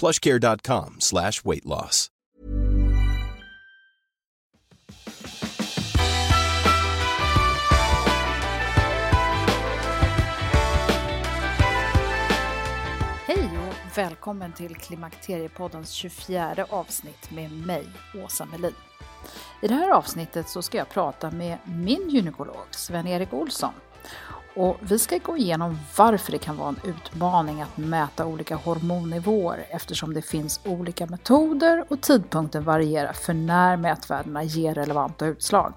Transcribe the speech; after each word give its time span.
plushcare.com 0.00 0.94
slash 0.98 1.44
weight 1.44 1.64
loss. 1.64 2.08
Hej 13.26 13.48
och 13.58 13.98
välkommen 13.98 14.52
till 14.52 14.76
Klimakteriepoddens 14.76 15.90
24 15.90 16.66
avsnitt 16.70 17.30
med 17.30 17.52
mig, 17.52 17.86
Åsa 18.24 18.44
Melin. 18.44 18.74
I 19.62 19.68
det 19.68 19.74
här 19.74 19.90
avsnittet 19.90 20.48
så 20.48 20.62
ska 20.62 20.78
jag 20.78 20.88
prata 20.88 21.30
med 21.30 21.58
min 21.64 22.08
gynekolog 22.10 22.66
Sven-Erik 22.70 23.32
Olsson. 23.32 23.72
Och 24.60 24.76
vi 24.80 24.98
ska 24.98 25.18
gå 25.18 25.36
igenom 25.36 25.78
varför 25.96 26.32
det 26.32 26.38
kan 26.38 26.56
vara 26.56 26.68
en 26.68 26.90
utmaning 26.90 27.62
att 27.62 27.76
mäta 27.76 28.26
olika 28.26 28.56
hormonnivåer 28.56 29.66
eftersom 29.70 30.14
det 30.14 30.22
finns 30.22 30.60
olika 30.64 31.06
metoder 31.06 31.84
och 31.88 32.00
tidpunkten 32.00 32.64
varierar 32.64 33.12
för 33.12 33.34
när 33.34 33.76
mätvärdena 33.76 34.44
ger 34.44 34.74
relevanta 34.74 35.26
utslag. 35.26 35.72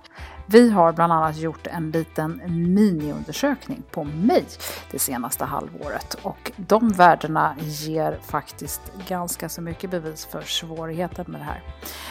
Vi 0.45 0.69
har 0.69 0.93
bland 0.93 1.13
annat 1.13 1.37
gjort 1.37 1.67
en 1.67 1.91
liten 1.91 2.41
miniundersökning 2.73 3.83
på 3.91 4.03
mig 4.03 4.45
det 4.91 4.99
senaste 4.99 5.45
halvåret 5.45 6.13
och 6.21 6.51
de 6.57 6.89
värdena 6.89 7.55
ger 7.59 8.19
faktiskt 8.25 8.81
ganska 9.07 9.49
så 9.49 9.61
mycket 9.61 9.91
bevis 9.91 10.25
för 10.25 10.41
svårigheten 10.41 11.25
med 11.27 11.41
det 11.41 11.45
här. 11.45 11.63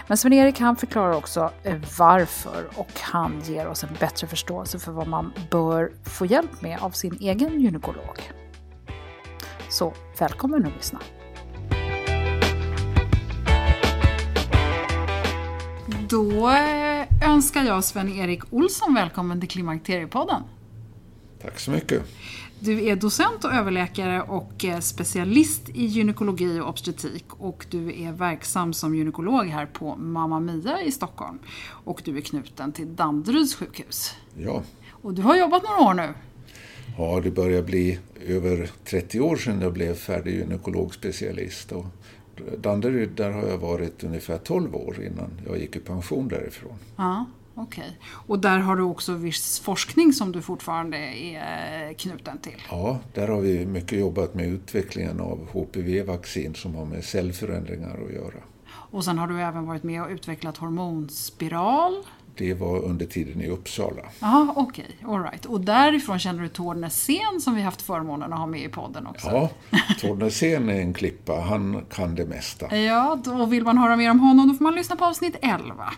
Men 0.06 0.16
Sven-Erik 0.16 0.60
han 0.60 0.76
förklarar 0.76 1.12
också 1.16 1.50
eh, 1.62 1.76
varför 1.98 2.65
och 2.75 3.00
han 3.00 3.41
ger 3.44 3.69
oss 3.69 3.84
en 3.84 3.97
bättre 4.00 4.26
förståelse 4.26 4.78
för 4.78 4.92
vad 4.92 5.06
man 5.06 5.32
bör 5.50 5.92
få 6.04 6.26
hjälp 6.26 6.62
med 6.62 6.78
av 6.81 6.91
sin 6.91 7.16
egen 7.21 7.60
gynekolog. 7.60 8.32
Så 9.69 9.92
välkommen 10.19 10.66
att 10.66 10.72
lyssna! 10.76 10.98
Då 16.09 16.50
eh, 16.50 16.81
önskar 17.25 17.65
jag 17.65 17.84
Sven-Erik 17.84 18.41
Olsson 18.50 18.94
välkommen 18.94 19.41
till 19.41 19.49
Klimakteriepodden. 19.49 20.43
Tack 21.43 21.60
så 21.60 21.71
mycket. 21.71 22.03
Du 22.60 22.87
är 22.87 22.97
docent 22.97 23.44
och 23.44 23.53
överläkare 23.53 24.22
och 24.22 24.65
specialist 24.81 25.69
i 25.69 25.84
gynekologi 25.84 26.60
och 26.60 26.69
obstetrik 26.69 27.25
och 27.28 27.66
du 27.71 28.03
är 28.03 28.12
verksam 28.12 28.72
som 28.72 28.94
gynekolog 28.94 29.47
här 29.47 29.66
på 29.66 29.97
Mamma 29.97 30.41
Mia 30.41 30.83
i 30.83 30.93
Stockholm. 30.93 31.38
Och 31.69 32.03
du 32.05 32.16
är 32.16 32.21
knuten 32.21 32.72
till 32.72 32.97
Danderyds 32.97 33.54
sjukhus. 33.54 34.15
Ja. 34.39 34.62
Och 34.91 35.15
du 35.15 35.22
har 35.22 35.37
jobbat 35.37 35.62
några 35.62 35.91
år 35.91 35.94
nu. 35.94 36.15
Ja, 36.99 37.21
det 37.25 37.31
börjar 37.31 37.62
bli 37.62 37.99
över 38.27 38.71
30 38.84 39.21
år 39.21 39.37
sedan 39.37 39.60
jag 39.60 39.72
blev 39.72 39.94
färdig 39.94 40.34
gynekologspecialist. 40.34 41.72
Och 41.72 41.87
Danderyd, 42.58 43.10
där 43.10 43.30
har 43.30 43.48
jag 43.48 43.58
varit 43.58 44.04
ungefär 44.04 44.38
12 44.38 44.75
år 44.75 45.04
innan 45.04 45.30
jag 45.47 45.58
gick 45.58 45.76
i 45.76 45.80
pension 45.80 46.28
därifrån. 46.28 46.75
Ja, 46.97 47.26
okej. 47.54 47.84
Okay. 47.84 47.97
Och 48.26 48.38
där 48.38 48.58
har 48.58 48.76
du 48.76 48.82
också 48.82 49.12
viss 49.12 49.60
forskning 49.60 50.12
som 50.12 50.32
du 50.32 50.42
fortfarande 50.42 50.97
är 50.97 51.92
knuten 51.92 52.38
till? 52.38 52.62
Ja, 52.70 52.98
där 53.14 53.28
har 53.28 53.41
vi 53.41 53.66
mycket 53.66 53.98
jobbat 53.98 54.34
med 54.34 54.48
utvecklingen 54.48 55.20
av 55.20 55.48
HPV-vaccin 55.53 56.54
som 56.54 56.75
har 56.75 56.84
med 56.84 57.04
cellförändringar 57.04 57.98
att 58.06 58.12
göra. 58.12 58.42
Och 58.92 59.04
sen 59.04 59.19
har 59.19 59.26
du 59.26 59.41
även 59.41 59.66
varit 59.66 59.82
med 59.82 60.03
och 60.03 60.10
utvecklat 60.10 60.56
hormonspiral? 60.56 62.04
Det 62.37 62.54
var 62.54 62.84
under 62.84 63.06
tiden 63.06 63.41
i 63.41 63.48
Uppsala. 63.48 64.03
Ja, 64.20 64.53
okej. 64.56 64.87
Okay, 65.00 65.15
all 65.15 65.22
right. 65.22 65.47
Och 65.47 65.60
därifrån 65.60 66.19
känner 66.19 66.43
du 66.43 66.48
Tord 66.48 66.76
Nässén 66.76 67.41
som 67.41 67.54
vi 67.54 67.62
haft 67.62 67.82
förmånen 67.82 68.32
att 68.32 68.38
ha 68.38 68.47
med 68.47 68.65
i 68.65 68.69
podden 68.69 69.06
också. 69.06 69.26
Ja, 69.26 69.50
Tord 70.00 70.19
Nässén 70.19 70.69
är 70.69 70.81
en 70.81 70.94
klippa. 70.94 71.41
Han 71.41 71.84
kan 71.91 72.15
det 72.15 72.26
mesta. 72.26 72.76
Ja, 72.82 73.19
då 73.25 73.47
vill 73.47 73.65
man 73.65 73.78
höra 73.78 73.97
mer 73.97 74.10
om 74.10 74.21
honom 74.21 74.48
då 74.48 74.54
får 74.54 74.65
man 74.65 74.75
lyssna 74.75 74.97
på 74.97 75.04
avsnitt 75.04 75.37
11. 75.42 75.92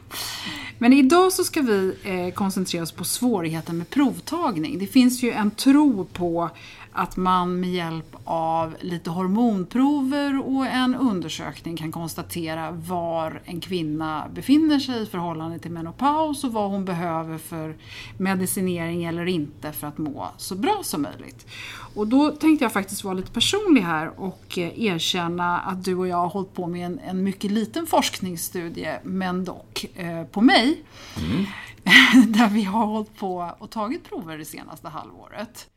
Men 0.79 0.93
idag 0.93 1.33
så 1.33 1.45
ska 1.45 1.61
vi 1.61 1.97
eh, 2.05 2.35
koncentrera 2.35 2.83
oss 2.83 2.93
på 2.93 3.05
svårigheten 3.05 3.79
med 3.79 3.91
provtagning. 3.91 4.79
Det 4.79 4.87
finns 4.87 5.23
ju 5.23 5.31
en 5.31 5.51
tro 5.51 6.05
på 6.05 6.51
att 6.95 7.17
man 7.17 7.61
med 7.61 7.71
hjälp 7.71 8.17
av 8.25 8.75
lite 8.81 9.11
hormonprover 9.11 10.49
och 10.49 10.67
en 10.67 10.95
undersökning 10.95 11.77
kan 11.77 11.93
konstatera 11.93 12.71
var 12.71 13.43
en 13.45 13.61
kvinna 13.61 14.29
befinner 14.35 14.79
sig 14.79 15.03
i 15.03 15.07
förhållande 15.07 15.59
till 15.59 15.71
menopaus 15.71 16.24
och 16.25 16.37
vad 16.53 16.71
hon 16.71 16.85
behöver 16.85 17.39
för 17.39 17.77
medicinering 18.19 19.05
eller 19.05 19.27
inte 19.27 19.73
för 19.73 19.87
att 19.87 19.99
må 19.99 20.29
så 20.37 20.55
bra 20.55 20.81
som 20.83 21.03
möjligt. 21.03 21.47
Och 21.95 22.09
då 22.09 22.31
tänkte 22.31 22.65
jag 22.65 22.73
faktiskt 22.73 23.05
vara 23.05 23.15
lite 23.15 23.31
personlig 23.31 23.83
här 23.83 24.21
och 24.21 24.59
erkänna 24.59 25.59
att 25.59 25.85
du 25.85 25.95
och 25.95 26.09
jag 26.09 26.17
har 26.17 26.29
hållit 26.29 26.55
på 26.55 26.67
med 26.67 26.87
en, 26.87 26.99
en 26.99 27.23
mycket 27.23 27.51
liten 27.51 27.87
forskningsstudie, 27.87 28.99
men 29.03 29.45
dock, 29.45 29.87
eh, 29.95 30.25
på 30.25 30.41
mig. 30.41 30.83
Mm. 31.17 31.47
där 32.33 32.49
vi 32.49 32.63
har 32.63 32.87
hållit 32.87 33.17
på 33.17 33.51
och 33.59 33.71
tagit 33.71 34.05
prover 34.05 34.39
det 34.39 34.45
senaste 34.45 34.89
halvåret. 34.89 35.69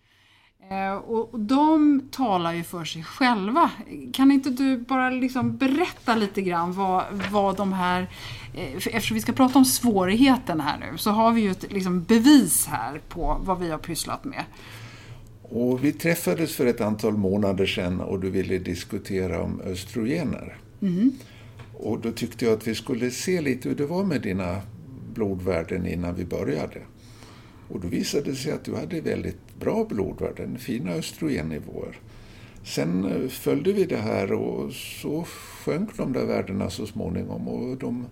Och 1.06 1.40
de 1.40 2.02
talar 2.12 2.54
ju 2.54 2.64
för 2.64 2.86
sig 2.86 3.04
själva. 3.04 3.72
Kan 4.14 4.32
inte 4.32 4.50
du 4.50 4.78
bara 4.78 5.10
liksom 5.10 5.58
berätta 5.58 6.16
lite 6.16 6.42
grann 6.42 6.74
vad, 6.74 7.04
vad 7.32 7.58
de 7.58 7.74
här... 7.74 8.08
Eftersom 8.76 9.16
vi 9.16 9.22
ska 9.22 9.32
prata 9.32 9.60
om 9.60 9.66
svårigheten 9.66 10.60
här 10.60 10.78
nu 10.80 10.98
så 10.98 11.12
har 11.12 11.32
vi 11.32 11.42
ju 11.42 11.52
ett 11.52 11.72
liksom 11.72 12.04
bevis 12.04 12.68
här 12.68 13.02
på 13.10 13.42
vad 13.44 13.60
vi 13.60 13.70
har 13.70 13.78
pysslat 13.78 14.26
med. 14.26 14.44
Och 15.42 15.84
vi 15.84 15.92
träffades 15.92 16.56
för 16.56 16.66
ett 16.66 16.82
antal 16.82 17.18
månader 17.18 17.66
sedan 17.66 18.02
och 18.02 18.20
du 18.20 18.30
ville 18.30 18.58
diskutera 18.58 19.44
om 19.44 19.62
östrogener. 19.62 20.58
Mm. 20.82 21.12
Och 21.78 22.00
då 22.00 22.12
tyckte 22.12 22.46
jag 22.46 22.54
att 22.54 22.68
vi 22.68 22.76
skulle 22.76 23.12
se 23.12 23.42
lite 23.42 23.70
hur 23.70 23.76
det 23.76 23.86
var 23.86 24.04
med 24.04 24.22
dina 24.22 24.62
blodvärden 25.14 25.88
innan 25.88 26.16
vi 26.16 26.26
började. 26.26 26.82
Och 27.68 27.80
då 27.80 27.88
visade 27.88 28.24
det 28.24 28.36
sig 28.36 28.52
att 28.52 28.64
du 28.64 28.76
hade 28.76 29.02
väldigt 29.02 29.60
bra 29.60 29.86
blodvärden, 29.86 30.58
fina 30.58 30.92
östrogennivåer. 30.92 32.00
Sen 32.64 33.30
följde 33.30 33.74
vi 33.74 33.86
det 33.86 33.98
här 33.98 34.32
och 34.32 34.74
så 34.74 35.24
sjönk 35.24 35.98
de 35.98 36.14
där 36.14 36.26
värdena 36.26 36.70
så 36.70 36.86
småningom 36.86 37.48
och 37.48 37.78
de 37.78 38.06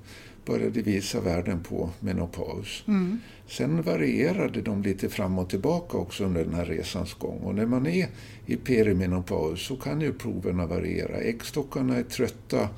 började 0.46 0.82
visa 0.82 1.22
värden 1.22 1.64
på 1.64 1.90
menopaus. 2.00 2.84
Mm. 2.88 3.20
Sen 3.48 3.82
varierade 3.82 4.62
de 4.62 4.82
lite 4.82 5.10
fram 5.10 5.40
och 5.40 5.50
tillbaka 5.50 5.98
också 5.98 6.24
under 6.26 6.46
den 6.46 6.54
här 6.54 6.66
resans 6.66 7.14
gång. 7.14 7.40
Och 7.40 7.56
när 7.56 7.66
man 7.66 7.88
är 7.88 8.08
i 8.46 8.56
perimenopaus 8.56 9.68
så 9.68 9.76
kan 9.76 10.02
ju 10.02 10.14
proverna 10.14 10.66
variera. 10.66 11.18
Äggstockarna 11.18 11.96
är 11.96 12.04
trötta 12.04 12.70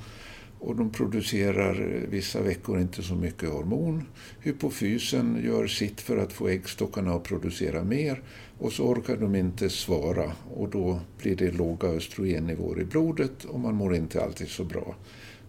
och 0.60 0.76
de 0.76 0.90
producerar 0.90 1.80
eh, 1.80 2.10
vissa 2.10 2.42
veckor 2.42 2.80
inte 2.80 3.02
så 3.02 3.14
mycket 3.14 3.48
hormon. 3.48 4.04
Hypofysen 4.40 5.40
gör 5.44 5.66
sitt 5.66 6.00
för 6.00 6.16
att 6.16 6.32
få 6.32 6.48
äggstockarna 6.48 7.14
att 7.14 7.24
producera 7.24 7.84
mer 7.84 8.22
och 8.58 8.72
så 8.72 8.84
orkar 8.84 9.16
de 9.16 9.34
inte 9.34 9.70
svara 9.70 10.32
och 10.54 10.68
då 10.68 11.00
blir 11.22 11.36
det 11.36 11.50
låga 11.50 11.88
östrogennivåer 11.88 12.80
i 12.80 12.84
blodet 12.84 13.44
och 13.44 13.60
man 13.60 13.74
mår 13.74 13.94
inte 13.94 14.24
alltid 14.24 14.48
så 14.48 14.64
bra. 14.64 14.94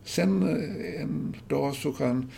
Sen 0.04 0.44
eh, 0.44 1.02
en 1.02 1.36
dag 1.48 1.76
så 1.76 1.92
kan 1.92 2.32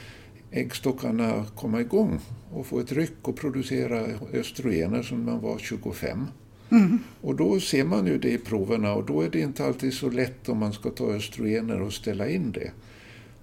äggstockarna 0.52 1.46
komma 1.56 1.82
igång 1.82 2.20
och 2.52 2.66
få 2.66 2.80
ett 2.80 2.92
ryck 2.92 3.28
och 3.28 3.36
producera 3.36 4.06
östrogener 4.34 5.04
som 5.04 5.26
man 5.26 5.42
var 5.42 5.58
25. 5.58 6.28
Mm. 6.72 7.00
Och 7.22 7.36
då 7.36 7.60
ser 7.60 7.84
man 7.84 8.08
ju 8.08 8.18
det 8.18 8.32
i 8.32 8.38
proverna 8.38 8.94
och 8.94 9.06
då 9.06 9.22
är 9.22 9.30
det 9.30 9.40
inte 9.40 9.66
alltid 9.66 9.94
så 9.94 10.10
lätt 10.10 10.50
om 10.50 10.58
man 10.58 10.74
ska 10.74 10.90
ta 10.90 11.06
östrogener 11.06 11.82
och 11.82 11.94
ställa 11.94 12.30
in 12.30 12.52
det. 12.52 12.72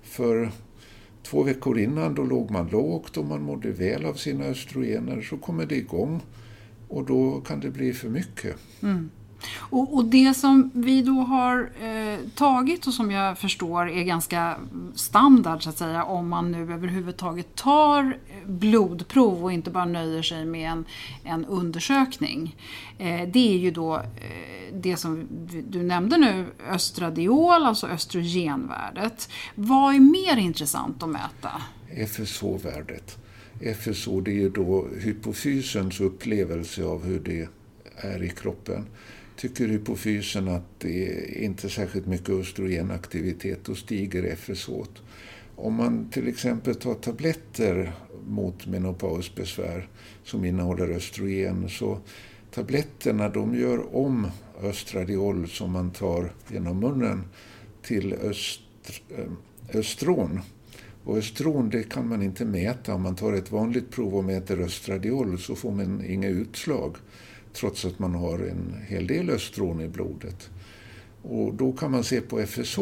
För 0.02 0.50
två 1.22 1.42
veckor 1.42 1.78
innan 1.78 2.14
då 2.14 2.24
låg 2.24 2.50
man 2.50 2.68
lågt 2.68 3.16
och 3.16 3.24
man 3.24 3.42
mådde 3.42 3.70
väl 3.70 4.04
av 4.04 4.14
sina 4.14 4.44
östrogener 4.44 5.22
så 5.22 5.36
kommer 5.36 5.66
det 5.66 5.76
igång 5.76 6.20
och 6.88 7.06
då 7.06 7.40
kan 7.40 7.60
det 7.60 7.70
bli 7.70 7.92
för 7.92 8.08
mycket. 8.08 8.56
Mm. 8.82 9.10
Och, 9.56 9.94
och, 9.94 10.04
det 10.04 10.34
som 10.34 10.70
vi 10.74 11.02
då 11.02 11.12
har 11.12 11.70
eh, 11.82 12.18
tagit 12.34 12.86
och 12.86 12.94
som 12.94 13.10
jag 13.10 13.38
förstår 13.38 13.90
är 13.90 14.02
ganska 14.02 14.56
standard 14.94 15.62
så 15.62 15.70
att 15.70 15.78
säga 15.78 16.04
om 16.04 16.28
man 16.28 16.52
nu 16.52 16.72
överhuvudtaget 16.72 17.54
tar 17.54 18.04
eh, 18.04 18.48
blodprov 18.48 19.44
och 19.44 19.52
inte 19.52 19.70
bara 19.70 19.84
nöjer 19.84 20.22
sig 20.22 20.44
med 20.44 20.70
en, 20.70 20.84
en 21.24 21.44
undersökning. 21.44 22.56
Eh, 22.98 23.28
det 23.28 23.54
är 23.54 23.58
ju 23.58 23.70
då 23.70 23.96
eh, 23.96 24.02
det 24.72 24.96
som 24.96 25.26
du 25.68 25.82
nämnde 25.82 26.16
nu, 26.16 26.46
östradiol, 26.70 27.64
alltså 27.64 27.86
östrogenvärdet. 27.86 29.28
Vad 29.54 29.94
är 29.94 30.00
mer 30.00 30.36
intressant 30.36 31.02
att 31.02 31.08
mäta? 31.08 31.62
FSH-värdet. 32.06 33.18
FSH 33.60 34.08
det 34.22 34.30
är 34.30 34.34
ju 34.34 34.50
då 34.50 34.88
hypofysens 35.00 36.00
upplevelse 36.00 36.84
av 36.84 37.04
hur 37.04 37.20
det 37.20 37.48
är 37.96 38.22
i 38.22 38.28
kroppen 38.28 38.86
tycker 39.38 39.68
hypofysen 39.68 40.48
att 40.48 40.80
det 40.80 41.06
är 41.06 41.38
inte 41.38 41.68
särskilt 41.68 42.06
mycket 42.06 42.30
östrogenaktivitet, 42.30 43.64
då 43.64 43.74
stiger 43.74 44.36
FSH. 44.36 44.70
Om 45.56 45.74
man 45.74 46.10
till 46.10 46.28
exempel 46.28 46.74
tar 46.74 46.94
tabletter 46.94 47.92
mot 48.26 48.66
menopausbesvär 48.66 49.88
som 50.24 50.44
innehåller 50.44 50.88
östrogen 50.88 51.68
så 51.68 51.98
tabletterna 52.54 53.28
de 53.28 53.54
gör 53.54 53.96
om 53.96 54.30
östradiol 54.62 55.48
som 55.48 55.72
man 55.72 55.90
tar 55.90 56.32
genom 56.48 56.80
munnen 56.80 57.24
till 57.82 58.12
öst, 58.12 58.60
eh, 59.16 59.78
östron. 59.78 60.40
Och 61.04 61.16
östron 61.16 61.70
det 61.70 61.82
kan 61.82 62.08
man 62.08 62.22
inte 62.22 62.44
mäta. 62.44 62.94
Om 62.94 63.02
man 63.02 63.16
tar 63.16 63.32
ett 63.32 63.52
vanligt 63.52 63.90
prov 63.90 64.14
och 64.14 64.24
mäter 64.24 64.60
östradiol 64.60 65.38
så 65.38 65.54
får 65.54 65.70
man 65.70 66.04
inga 66.04 66.28
utslag 66.28 66.96
trots 67.60 67.84
att 67.84 67.98
man 67.98 68.14
har 68.14 68.38
en 68.38 68.84
hel 68.88 69.06
del 69.06 69.30
östron 69.30 69.80
i 69.80 69.88
blodet. 69.88 70.50
Och 71.22 71.54
då 71.54 71.72
kan 71.72 71.90
man 71.90 72.04
se 72.04 72.20
på 72.20 72.46
FSH. 72.46 72.78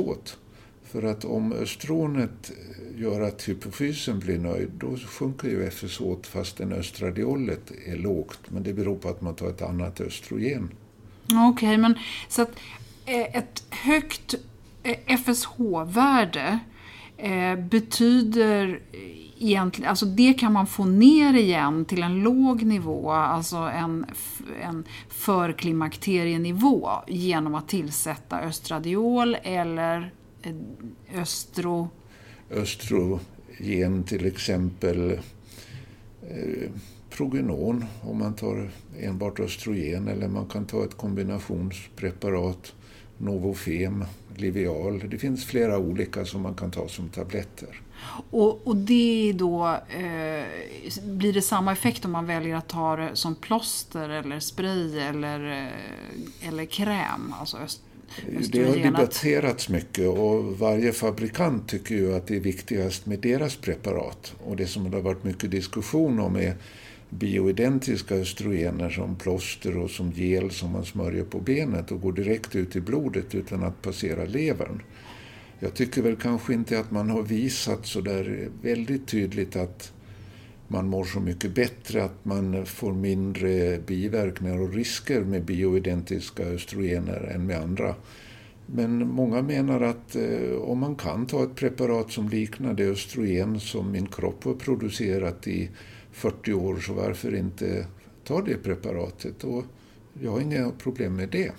För 0.84 1.02
att 1.02 1.24
om 1.24 1.52
östronet 1.52 2.52
gör 2.96 3.20
att 3.20 3.48
hypofysen 3.48 4.18
blir 4.18 4.38
nöjd, 4.38 4.70
då 4.78 4.96
sjunker 4.96 5.48
ju 5.48 5.70
FSH 5.70 6.02
fastän 6.22 6.72
östradiolet 6.72 7.72
är 7.86 7.96
lågt. 7.96 8.40
Men 8.48 8.62
det 8.62 8.72
beror 8.72 8.96
på 8.96 9.08
att 9.08 9.20
man 9.20 9.34
tar 9.34 9.48
ett 9.48 9.62
annat 9.62 10.00
östrogen. 10.00 10.70
Okej, 11.24 11.48
okay, 11.48 11.78
men 11.78 11.94
så 12.28 12.42
att 12.42 12.52
eh, 13.06 13.36
ett 13.36 13.64
högt 13.70 14.34
eh, 14.82 15.18
FSH-värde 15.18 16.58
eh, 17.16 17.56
betyder 17.56 18.80
egentligen, 19.38 19.90
alltså 19.90 20.06
det 20.06 20.34
kan 20.34 20.52
man 20.52 20.66
få 20.66 20.84
ner 20.84 21.34
igen 21.34 21.84
till 21.84 22.02
en 22.02 22.20
låg 22.20 22.62
nivå, 22.62 23.10
alltså 23.10 23.56
en, 23.56 24.06
en 24.62 24.84
förklimakterienivå 25.08 26.90
genom 27.06 27.54
att 27.54 27.68
tillsätta 27.68 28.40
östradiol 28.40 29.36
eller 29.42 30.12
eh, 30.42 30.54
östro... 31.20 31.88
Östrogen 32.50 34.04
till 34.06 34.26
exempel, 34.26 35.10
eh, 36.22 36.70
prognon 37.10 37.84
om 38.02 38.18
man 38.18 38.34
tar 38.34 38.70
enbart 39.00 39.40
östrogen 39.40 40.08
eller 40.08 40.28
man 40.28 40.46
kan 40.46 40.64
ta 40.64 40.84
ett 40.84 40.96
kombinationspreparat, 40.96 42.72
Novofem, 43.18 44.04
Livial. 44.36 45.08
Det 45.10 45.18
finns 45.18 45.46
flera 45.46 45.78
olika 45.78 46.24
som 46.24 46.42
man 46.42 46.54
kan 46.54 46.70
ta 46.70 46.88
som 46.88 47.08
tabletter. 47.08 47.80
Och, 48.30 48.66
och 48.66 48.76
det 48.76 49.32
då, 49.32 49.66
eh, 49.88 50.44
blir 51.02 51.32
det 51.32 51.42
samma 51.42 51.72
effekt 51.72 52.04
om 52.04 52.12
man 52.12 52.26
väljer 52.26 52.56
att 52.56 52.68
ta 52.68 52.96
det 52.96 53.10
som 53.12 53.34
plåster 53.34 54.08
eller 54.08 54.40
spray 54.40 54.98
eller, 54.98 55.66
eh, 55.66 56.48
eller 56.48 56.64
kräm? 56.64 57.34
Alltså 57.40 57.56
öst, 57.56 57.82
det 58.52 58.64
har 58.64 58.76
debatterats 58.76 59.68
mycket 59.68 60.08
och 60.08 60.58
varje 60.58 60.92
fabrikant 60.92 61.68
tycker 61.68 61.94
ju 61.94 62.14
att 62.14 62.26
det 62.26 62.36
är 62.36 62.40
viktigast 62.40 63.06
med 63.06 63.18
deras 63.18 63.56
preparat. 63.56 64.34
Och 64.44 64.56
det 64.56 64.66
som 64.66 64.90
det 64.90 64.96
har 64.96 65.02
varit 65.02 65.24
mycket 65.24 65.50
diskussion 65.50 66.20
om 66.20 66.36
är 66.36 66.54
bioidentiska 67.10 68.14
östrogener 68.14 68.90
som 68.90 69.16
plåster 69.16 69.76
och 69.76 69.90
som 69.90 70.12
gel 70.12 70.50
som 70.50 70.72
man 70.72 70.84
smörjer 70.84 71.24
på 71.24 71.40
benet 71.40 71.92
och 71.92 72.00
går 72.00 72.12
direkt 72.12 72.56
ut 72.56 72.76
i 72.76 72.80
blodet 72.80 73.34
utan 73.34 73.64
att 73.64 73.82
passera 73.82 74.24
levern. 74.24 74.82
Jag 75.60 75.74
tycker 75.74 76.02
väl 76.02 76.16
kanske 76.16 76.54
inte 76.54 76.78
att 76.78 76.90
man 76.90 77.10
har 77.10 77.22
visat 77.22 77.86
så 77.86 78.00
där 78.00 78.48
väldigt 78.62 79.08
tydligt 79.08 79.56
att 79.56 79.92
man 80.68 80.88
mår 80.88 81.04
så 81.04 81.20
mycket 81.20 81.54
bättre, 81.54 82.04
att 82.04 82.24
man 82.24 82.66
får 82.66 82.92
mindre 82.92 83.78
biverkningar 83.78 84.60
och 84.60 84.74
risker 84.74 85.20
med 85.20 85.44
bioidentiska 85.44 86.42
östrogener 86.42 87.32
än 87.34 87.46
med 87.46 87.60
andra. 87.60 87.94
Men 88.66 89.08
många 89.08 89.42
menar 89.42 89.80
att 89.80 90.16
eh, 90.16 90.56
om 90.60 90.78
man 90.78 90.96
kan 90.96 91.26
ta 91.26 91.42
ett 91.42 91.54
preparat 91.54 92.12
som 92.12 92.28
liknar 92.28 92.74
det 92.74 92.84
östrogen 92.84 93.60
som 93.60 93.92
min 93.92 94.06
kropp 94.06 94.44
har 94.44 94.54
producerat 94.54 95.48
i 95.48 95.70
40 96.16 96.52
år, 96.52 96.76
så 96.76 96.92
varför 96.92 97.34
inte 97.34 97.86
ta 98.24 98.42
det 98.42 98.56
preparatet? 98.56 99.44
Och 99.44 99.64
jag 100.22 100.30
har 100.30 100.40
inga 100.40 100.70
problem 100.70 101.16
med 101.16 101.28
det. 101.28 101.52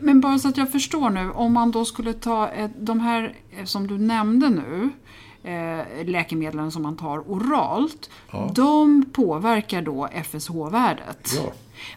Men 0.00 0.20
bara 0.20 0.38
så 0.38 0.48
att 0.48 0.56
jag 0.56 0.72
förstår 0.72 1.10
nu, 1.10 1.30
om 1.30 1.52
man 1.52 1.70
då 1.70 1.84
skulle 1.84 2.12
ta 2.12 2.50
de 2.78 3.00
här 3.00 3.34
som 3.64 3.86
du 3.86 3.98
nämnde 3.98 4.50
nu, 4.50 4.90
eh, 5.50 6.06
läkemedlen 6.06 6.72
som 6.72 6.82
man 6.82 6.96
tar 6.96 7.18
oralt, 7.18 8.10
ja. 8.32 8.52
de 8.54 9.04
påverkar 9.12 9.82
då 9.82 10.08
FSH-värdet. 10.24 11.32
Ja. 11.36 11.52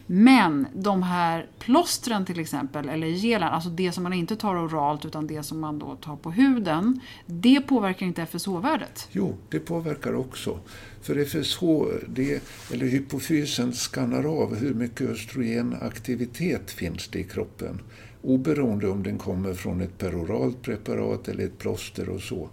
Men 0.08 0.68
de 0.74 1.04
här 1.04 1.48
plåstren 1.60 2.26
till 2.26 2.40
exempel, 2.40 2.90
eller 2.90 3.08
gelen, 3.08 3.50
alltså 3.50 3.70
det 3.70 3.92
som 3.92 4.04
man 4.04 4.14
inte 4.14 4.36
tar 4.36 4.66
oralt 4.66 5.06
utan 5.06 5.28
det 5.28 5.44
som 5.44 5.60
man 5.60 5.80
då 5.80 5.96
tar 5.96 6.16
på 6.16 6.32
huden, 6.32 7.00
det 7.26 7.62
påverkar 7.62 8.06
inte 8.06 8.22
FSH-värdet? 8.22 9.08
Jo, 9.12 9.36
det 9.50 9.60
påverkar 9.60 10.16
också. 10.16 10.60
För 11.02 11.26
FSH, 11.26 11.64
det, 12.08 12.44
eller 12.74 12.86
hypofysen, 12.86 13.74
skannar 13.74 14.42
av 14.42 14.56
hur 14.56 14.74
mycket 14.74 15.10
östrogenaktivitet 15.10 16.72
finns 16.72 17.08
det 17.08 17.20
i 17.20 17.24
kroppen. 17.24 17.82
Oberoende 18.22 18.88
om 18.88 19.04
den 19.04 19.18
kommer 19.18 19.54
från 19.54 19.82
ett 19.82 19.98
peroralt 19.98 20.62
preparat 20.62 21.28
eller 21.28 21.46
ett 21.46 21.58
plåster 21.58 22.10
och 22.10 22.22
så. 22.22 22.50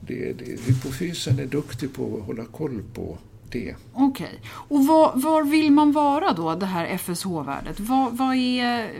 Det, 0.00 0.32
det, 0.32 0.44
hypofysen 0.44 1.38
är 1.38 1.46
duktig 1.46 1.94
på 1.94 2.16
att 2.16 2.26
hålla 2.26 2.44
koll 2.44 2.82
på 2.94 3.18
det. 3.50 3.74
Okej. 3.92 4.26
Okay. 4.26 4.38
Och 4.50 4.86
var, 4.86 5.12
var, 5.14 5.44
vill 5.44 5.72
man 5.72 5.92
vara 5.92 6.32
då, 6.32 6.54
det 6.54 6.66
här 6.66 6.98
FSH-värdet? 6.98 7.80
Vad, 7.80 8.16
vad, 8.16 8.36
är... 8.36 8.90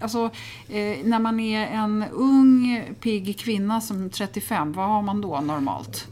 Alltså, 0.00 0.30
eh, 0.68 0.96
när 1.04 1.18
man 1.18 1.40
är 1.40 1.66
en 1.66 2.04
ung, 2.12 2.82
pigg 3.00 3.38
kvinna 3.38 3.80
som 3.80 4.10
35, 4.10 4.72
vad 4.72 4.88
har 4.88 5.02
man 5.02 5.20
då 5.20 5.40
normalt? 5.40 6.08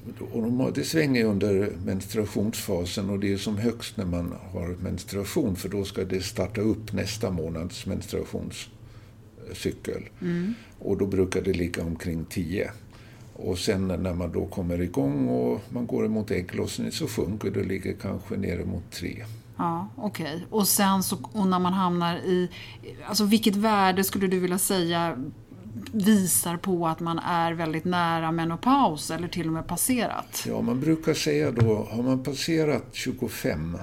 Det 0.75 0.85
svänger 0.85 1.25
under 1.25 1.73
menstruationsfasen 1.85 3.11
och 3.11 3.19
det 3.19 3.33
är 3.33 3.37
som 3.37 3.59
högst 3.59 3.97
när 3.97 4.05
man 4.05 4.35
har 4.53 4.77
menstruation 4.83 5.57
för 5.57 5.69
då 5.69 5.85
ska 5.85 6.05
det 6.05 6.21
starta 6.21 6.61
upp 6.61 6.93
nästa 6.93 7.31
månads 7.31 7.87
menstruationscykel. 7.87 10.03
Mm. 10.21 10.55
Och 10.79 10.99
då 10.99 11.07
brukar 11.07 11.43
det 11.43 11.53
ligga 11.53 11.85
omkring 11.85 12.25
10. 12.25 12.71
Och 13.45 13.59
sen 13.59 13.89
när 13.89 14.15
man 14.15 14.33
då 14.33 14.47
kommer 14.47 14.81
igång 14.81 15.29
och 15.29 15.61
man 15.69 15.87
går 15.87 16.07
emot 16.07 16.31
ägglossning 16.31 16.93
så 16.93 17.07
sjunker 17.07 17.51
det 17.51 17.61
och 17.61 17.67
ligger 17.67 17.93
kanske 17.93 18.37
nere 18.37 18.65
mot 18.65 18.91
tre. 18.91 19.25
Ja, 19.57 19.89
okej. 19.97 20.27
Okay. 20.27 20.41
Och 20.51 20.69
sen 20.69 21.03
så, 21.03 21.17
och 21.33 21.47
när 21.47 21.59
man 21.59 21.73
hamnar 21.73 22.17
i, 22.17 22.51
alltså 23.07 23.25
vilket 23.25 23.57
värde 23.57 24.05
skulle 24.05 24.27
du 24.27 24.41
vilja 24.41 24.59
säga 24.59 25.17
visar 25.93 26.57
på 26.57 26.87
att 26.87 27.01
man 27.01 27.19
är 27.19 27.53
väldigt 27.53 27.85
nära 27.85 28.33
menopaus 28.33 29.11
eller 29.11 29.29
till 29.29 29.47
och 29.47 29.53
med 29.53 29.67
passerat? 29.67 30.45
Ja, 30.47 30.61
man 30.61 30.81
brukar 30.81 31.15
säga 31.15 31.51
då, 31.51 31.89
har 31.91 32.03
man 32.03 32.23
passerat 32.23 32.85
25 32.93 33.79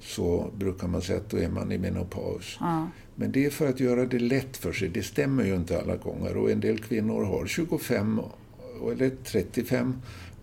så 0.00 0.50
brukar 0.56 0.88
man 0.88 1.02
säga 1.02 1.18
att 1.18 1.30
då 1.30 1.36
är 1.36 1.48
man 1.48 1.72
i 1.72 1.78
menopaus. 1.78 2.56
Ja. 2.60 2.88
Men 3.14 3.32
det 3.32 3.46
är 3.46 3.50
för 3.50 3.68
att 3.68 3.80
göra 3.80 4.04
det 4.04 4.18
lätt 4.18 4.56
för 4.56 4.72
sig. 4.72 4.88
Det 4.88 5.02
stämmer 5.02 5.44
ju 5.44 5.54
inte 5.54 5.80
alla 5.80 5.96
gånger 5.96 6.36
och 6.36 6.50
en 6.50 6.60
del 6.60 6.78
kvinnor 6.78 7.24
har 7.24 7.46
25 7.46 8.20
eller 8.92 9.10
35 9.24 9.94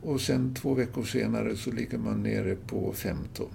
och 0.06 0.22
sen 0.22 0.54
två 0.54 0.74
veckor 0.74 1.04
senare 1.04 1.56
så 1.58 1.72
ligger 1.72 1.98
man 1.98 2.24
nere 2.24 2.56
på 2.56 2.94
15. 2.94 3.46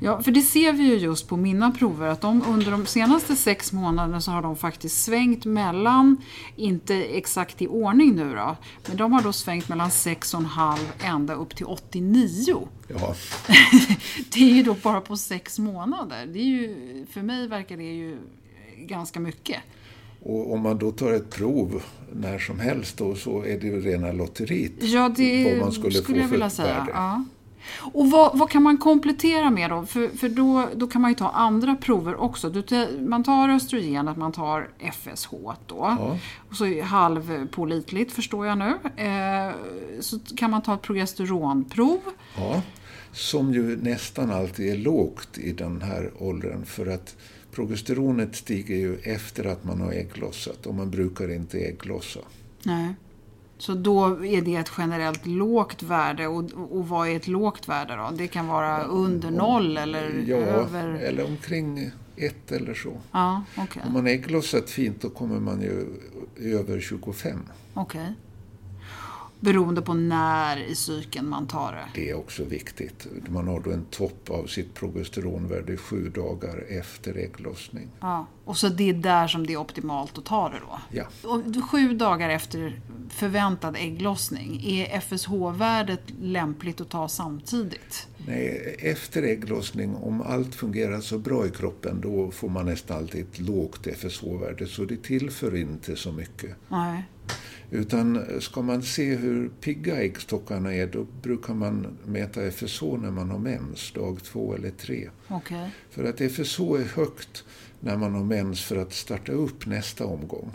Ja, 0.00 0.22
för 0.22 0.30
det 0.30 0.42
ser 0.42 0.72
vi 0.72 0.82
ju 0.82 0.94
just 0.94 1.28
på 1.28 1.36
mina 1.36 1.70
prover 1.70 2.08
att 2.08 2.20
de 2.20 2.42
under 2.48 2.70
de 2.70 2.86
senaste 2.86 3.36
sex 3.36 3.72
månaderna 3.72 4.20
så 4.20 4.30
har 4.30 4.42
de 4.42 4.56
faktiskt 4.56 5.04
svängt 5.04 5.44
mellan, 5.44 6.16
inte 6.56 6.94
exakt 6.94 7.62
i 7.62 7.66
ordning 7.66 8.14
nu 8.16 8.34
då, 8.34 8.56
men 8.86 8.96
de 8.96 9.12
har 9.12 9.22
då 9.22 9.32
svängt 9.32 9.68
mellan 9.68 9.90
6,5 9.90 10.78
ända 11.04 11.34
upp 11.34 11.56
till 11.56 11.66
89. 11.66 12.68
Ja, 12.88 13.14
Det 14.32 14.40
är 14.40 14.54
ju 14.54 14.62
då 14.62 14.74
bara 14.74 15.00
på 15.00 15.16
sex 15.16 15.58
månader. 15.58 16.26
Det 16.26 16.38
är 16.38 16.44
ju, 16.44 17.06
för 17.10 17.22
mig 17.22 17.48
verkar 17.48 17.76
det 17.76 17.94
ju 17.94 18.18
ganska 18.76 19.20
mycket. 19.20 19.60
Och 20.28 20.52
om 20.52 20.60
man 20.60 20.78
då 20.78 20.90
tar 20.90 21.12
ett 21.12 21.30
prov 21.30 21.82
när 22.12 22.38
som 22.38 22.60
helst 22.60 22.98
då 22.98 23.14
så 23.14 23.42
är 23.44 23.60
det 23.60 23.66
ju 23.66 23.80
rena 23.80 24.12
lotteriet. 24.12 24.72
Ja, 24.78 25.12
det 25.16 25.50
vad 25.50 25.58
man 25.58 25.72
skulle, 25.72 25.92
skulle 25.92 26.18
få 26.18 26.24
jag 26.24 26.28
vilja 26.28 26.50
säga. 26.50 26.86
Ja. 26.92 27.24
Och 27.92 28.10
vad, 28.10 28.38
vad 28.38 28.50
kan 28.50 28.62
man 28.62 28.78
komplettera 28.78 29.50
med 29.50 29.70
då? 29.70 29.86
För, 29.86 30.08
för 30.08 30.28
då, 30.28 30.68
då 30.74 30.86
kan 30.86 31.02
man 31.02 31.10
ju 31.10 31.14
ta 31.14 31.28
andra 31.28 31.76
prover 31.76 32.20
också. 32.20 32.50
Du, 32.50 32.88
man 33.08 33.24
tar 33.24 33.48
östrogenet, 33.48 34.16
man 34.16 34.32
tar 34.32 34.68
FSH 34.92 35.30
då. 35.66 35.96
Ja. 35.98 36.18
Och 36.50 36.56
så 36.56 36.66
är 36.66 36.82
halvpålitligt 36.82 38.12
förstår 38.12 38.46
jag 38.46 38.58
nu. 38.58 38.78
Eh, 38.96 39.54
så 40.00 40.18
kan 40.36 40.50
man 40.50 40.62
ta 40.62 40.74
ett 40.74 40.82
progesteronprov. 40.82 42.00
Ja, 42.36 42.62
som 43.12 43.54
ju 43.54 43.76
nästan 43.82 44.30
alltid 44.30 44.72
är 44.72 44.78
lågt 44.78 45.38
i 45.38 45.52
den 45.52 45.82
här 45.82 46.10
åldern 46.18 46.64
för 46.64 46.86
att 46.86 47.16
progesteronet 47.52 48.36
stiger 48.36 48.76
ju 48.76 48.96
efter 49.02 49.44
att 49.44 49.64
man 49.64 49.80
har 49.80 49.92
ägglossat 49.92 50.66
och 50.66 50.74
man 50.74 50.90
brukar 50.90 51.30
inte 51.34 51.58
ägglossa. 51.58 52.20
Nej. 52.62 52.94
Så 53.58 53.74
då 53.74 54.24
är 54.24 54.42
det 54.42 54.56
ett 54.56 54.72
generellt 54.78 55.26
lågt 55.26 55.82
värde. 55.82 56.26
Och, 56.26 56.44
och 56.52 56.88
vad 56.88 57.08
är 57.08 57.16
ett 57.16 57.28
lågt 57.28 57.68
värde 57.68 57.96
då? 57.96 58.10
Det 58.16 58.26
kan 58.28 58.46
vara 58.46 58.84
under 58.84 59.30
noll 59.30 59.76
eller 59.76 60.24
Ja, 60.26 60.36
över... 60.36 60.88
eller 60.94 61.24
omkring 61.26 61.90
ett 62.16 62.52
eller 62.52 62.74
så. 62.74 62.92
Ja, 63.12 63.42
okej. 63.56 63.82
Om 63.86 63.92
man 63.92 64.06
ägglossat 64.06 64.70
fint 64.70 65.00
då 65.02 65.10
kommer 65.10 65.40
man 65.40 65.60
ju 65.60 65.86
över 66.36 66.80
25. 66.80 67.38
Okej. 67.74 68.14
Beroende 69.40 69.82
på 69.82 69.94
när 69.94 70.56
i 70.56 70.74
cykeln 70.74 71.28
man 71.28 71.46
tar 71.46 71.72
det. 71.72 72.00
Det 72.00 72.10
är 72.10 72.14
också 72.14 72.44
viktigt. 72.44 73.06
Man 73.28 73.48
har 73.48 73.60
då 73.60 73.70
en 73.70 73.84
topp 73.84 74.30
av 74.30 74.46
sitt 74.46 74.74
progesteronvärde 74.74 75.76
sju 75.76 76.08
dagar 76.08 76.64
efter 76.68 77.16
ägglossning. 77.16 77.88
Ja. 78.00 78.26
Och 78.44 78.56
så 78.56 78.68
det 78.68 78.88
är 78.90 78.94
där 78.94 79.28
som 79.28 79.46
det 79.46 79.52
är 79.52 79.56
optimalt 79.56 80.18
att 80.18 80.24
ta 80.24 80.48
det 80.48 80.58
då. 80.60 80.80
Ja. 80.90 81.04
Och 81.28 81.70
sju 81.70 81.94
dagar 81.94 82.28
efter 82.28 82.80
förväntad 83.08 83.76
ägglossning, 83.76 84.62
är 84.64 85.00
FSH-värdet 85.00 86.02
lämpligt 86.20 86.80
att 86.80 86.88
ta 86.90 87.08
samtidigt? 87.08 88.08
Nej, 88.26 88.76
efter 88.78 89.22
ägglossning, 89.22 89.94
om 89.94 90.22
allt 90.22 90.54
fungerar 90.54 91.00
så 91.00 91.18
bra 91.18 91.46
i 91.46 91.50
kroppen, 91.50 92.00
då 92.00 92.30
får 92.30 92.48
man 92.48 92.66
nästan 92.66 92.96
alltid 92.96 93.20
ett 93.20 93.38
lågt 93.38 93.86
FSH-värde, 93.86 94.66
så 94.66 94.84
det 94.84 95.02
tillför 95.02 95.56
inte 95.56 95.96
så 95.96 96.12
mycket. 96.12 96.56
Nej. 96.68 97.02
Utan 97.70 98.40
ska 98.40 98.62
man 98.62 98.82
se 98.82 99.14
hur 99.14 99.48
pigga 99.60 99.96
äggstockarna 100.02 100.74
är, 100.74 100.86
då 100.86 101.06
brukar 101.22 101.54
man 101.54 101.98
mäta 102.06 102.50
FSH 102.50 102.82
när 102.82 103.10
man 103.10 103.30
har 103.30 103.38
mens, 103.38 103.92
dag 103.92 104.22
två 104.22 104.54
eller 104.54 104.70
tre. 104.70 105.10
Okej. 105.28 105.70
För 105.90 106.04
att 106.04 106.20
FSH 106.20 106.60
är 106.60 106.96
högt 106.96 107.44
när 107.80 107.96
man 107.96 108.14
har 108.14 108.24
mens 108.24 108.64
för 108.64 108.76
att 108.76 108.92
starta 108.92 109.32
upp 109.32 109.66
nästa 109.66 110.04
omgång. 110.06 110.52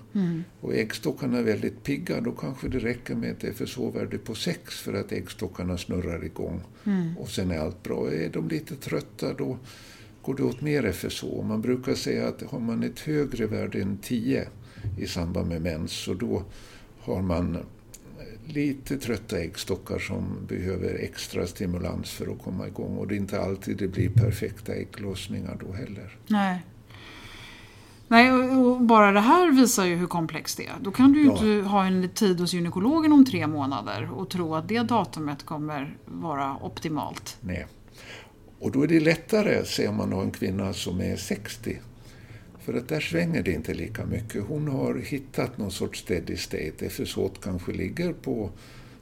Och 0.61 0.73
äggstockarna 0.73 1.37
är 1.37 1.43
väldigt 1.43 1.83
pigga, 1.83 2.21
då 2.21 2.31
kanske 2.31 2.67
det 2.67 2.79
räcker 2.79 3.15
med 3.15 3.31
ett 3.31 3.43
FSH-värde 3.57 4.17
på 4.17 4.35
6 4.35 4.79
för 4.79 4.93
att 4.93 5.11
äggstockarna 5.11 5.77
snurrar 5.77 6.25
igång. 6.25 6.61
Och 7.19 7.29
sen 7.29 7.51
är 7.51 7.59
allt 7.59 7.83
bra. 7.83 8.11
Är 8.11 8.29
de 8.29 8.47
lite 8.47 8.75
trötta 8.75 9.33
då 9.33 9.57
går 10.21 10.35
det 10.35 10.43
åt 10.43 10.61
mer 10.61 10.83
FSH. 10.83 11.25
Man 11.43 11.61
brukar 11.61 11.95
säga 11.95 12.27
att 12.27 12.41
har 12.41 12.59
man 12.59 12.83
ett 12.83 12.99
högre 12.99 13.45
värde 13.45 13.81
än 13.81 13.97
10 13.97 14.47
i 14.97 15.07
samband 15.07 15.47
med 15.49 15.61
mens 15.61 15.91
så 15.91 16.13
då 16.13 16.43
har 17.03 17.21
man 17.21 17.57
lite 18.45 18.97
trötta 18.97 19.37
äggstockar 19.39 19.99
som 19.99 20.45
behöver 20.47 20.95
extra 20.95 21.47
stimulans 21.47 22.09
för 22.11 22.31
att 22.31 22.41
komma 22.43 22.67
igång. 22.67 22.97
Och 22.97 23.07
det 23.07 23.15
är 23.15 23.17
inte 23.17 23.41
alltid 23.41 23.77
det 23.77 23.87
blir 23.87 24.09
perfekta 24.09 24.73
ägglossningar 24.73 25.57
då 25.67 25.73
heller. 25.73 26.17
Nej. 26.27 26.59
Nej, 28.07 28.31
och 28.31 28.81
bara 28.81 29.11
det 29.11 29.19
här 29.19 29.51
visar 29.51 29.85
ju 29.85 29.95
hur 29.95 30.07
komplext 30.07 30.57
det 30.57 30.65
är. 30.65 30.73
Då 30.81 30.91
kan 30.91 31.13
du 31.13 31.19
ju 31.19 31.25
Ja. 31.25 31.31
inte 31.31 31.69
ha 31.69 31.85
en 31.85 32.09
tid 32.09 32.39
hos 32.39 32.53
gynekologen 32.53 33.11
om 33.13 33.25
tre 33.25 33.47
månader 33.47 34.09
och 34.13 34.29
tro 34.29 34.55
att 34.55 34.67
det 34.67 34.79
datumet 34.79 35.45
kommer 35.45 35.97
vara 36.05 36.57
optimalt. 36.61 37.37
Nej. 37.41 37.65
Och 38.59 38.71
då 38.71 38.83
är 38.83 38.87
det 38.87 38.99
lättare, 38.99 39.65
säger 39.65 39.91
man 39.91 40.13
har 40.13 40.23
en 40.23 40.31
kvinna 40.31 40.73
som 40.73 41.01
är 41.01 41.15
60. 41.15 41.79
För 42.63 42.73
att 42.73 42.87
där 42.87 42.99
svänger 42.99 43.43
det 43.43 43.51
inte 43.51 43.73
lika 43.73 44.05
mycket. 44.05 44.43
Hon 44.47 44.67
har 44.67 44.95
hittat 44.95 45.57
någon 45.57 45.71
sorts 45.71 45.99
steady 45.99 46.37
state. 46.37 46.89
FSH 46.89 47.19
kanske 47.41 47.71
ligger 47.71 48.13
på 48.13 48.49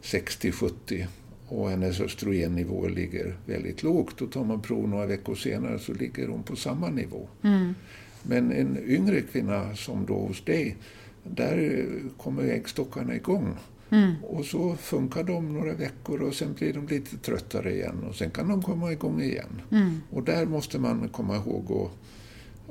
60-70 0.01 1.05
och 1.47 1.69
hennes 1.69 1.99
östrogennivå 1.99 2.87
ligger 2.87 3.37
väldigt 3.45 3.83
lågt. 3.83 4.17
Då 4.17 4.27
tar 4.27 4.43
man 4.43 4.61
prov 4.61 4.89
några 4.89 5.05
veckor 5.05 5.35
senare 5.35 5.79
så 5.79 5.93
ligger 5.93 6.27
hon 6.27 6.43
på 6.43 6.55
samma 6.55 6.89
nivå. 6.89 7.27
Men 8.23 8.51
en 8.51 8.77
yngre 8.87 9.21
kvinna 9.21 9.75
som 9.75 10.05
då 10.05 10.13
hos 10.13 10.45
dig, 10.45 10.77
där 11.23 11.85
kommer 12.17 12.43
äggstockarna 12.43 13.15
igång. 13.15 13.55
Och 14.23 14.45
så 14.45 14.75
funkar 14.75 15.23
de 15.23 15.53
några 15.53 15.73
veckor 15.73 16.21
och 16.21 16.35
sen 16.35 16.53
blir 16.53 16.73
de 16.73 16.87
lite 16.87 17.17
tröttare 17.17 17.73
igen 17.73 18.03
och 18.09 18.15
sen 18.15 18.29
kan 18.29 18.47
de 18.47 18.61
komma 18.61 18.91
igång 18.91 19.21
igen. 19.21 19.61
Och 20.09 20.23
där 20.23 20.45
måste 20.45 20.79
man 20.79 21.09
komma 21.09 21.35
ihåg 21.35 21.71
och 21.71 21.91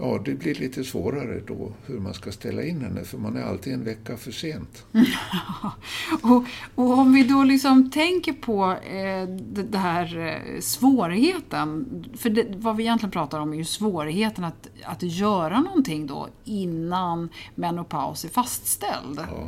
Ja, 0.03 0.21
det 0.25 0.35
blir 0.35 0.55
lite 0.55 0.85
svårare 0.85 1.41
då 1.47 1.73
hur 1.87 2.01
man 2.01 2.15
ska 2.15 2.33
ställa 2.33 2.63
in 2.63 2.81
henne 2.81 3.05
för 3.05 3.19
man 3.19 3.37
är 3.37 3.43
alltid 3.43 3.73
en 3.73 3.85
vecka 3.85 4.17
för 4.17 4.33
sent. 4.33 4.85
Och, 6.23 6.45
och 6.75 6.99
om 6.99 7.13
vi 7.13 7.23
då 7.23 7.45
liksom 7.45 7.91
tänker 7.91 8.33
på 8.33 8.73
eh, 8.73 9.29
det, 9.63 9.79
här 9.79 10.19
eh, 10.19 10.61
svårigheten, 10.61 12.05
för 12.19 12.31
det, 12.31 12.47
vad 12.57 12.77
vi 12.77 12.83
egentligen 12.83 13.11
pratar 13.11 13.41
om 13.41 13.53
är 13.53 13.57
ju 13.57 13.65
svårigheten 13.65 14.45
att, 14.45 14.69
att 14.85 15.03
göra 15.03 15.61
någonting 15.61 16.07
då 16.07 16.29
innan 16.45 17.29
menopaus 17.55 18.25
är 18.25 18.29
fastställd. 18.29 19.21
Ja. 19.31 19.47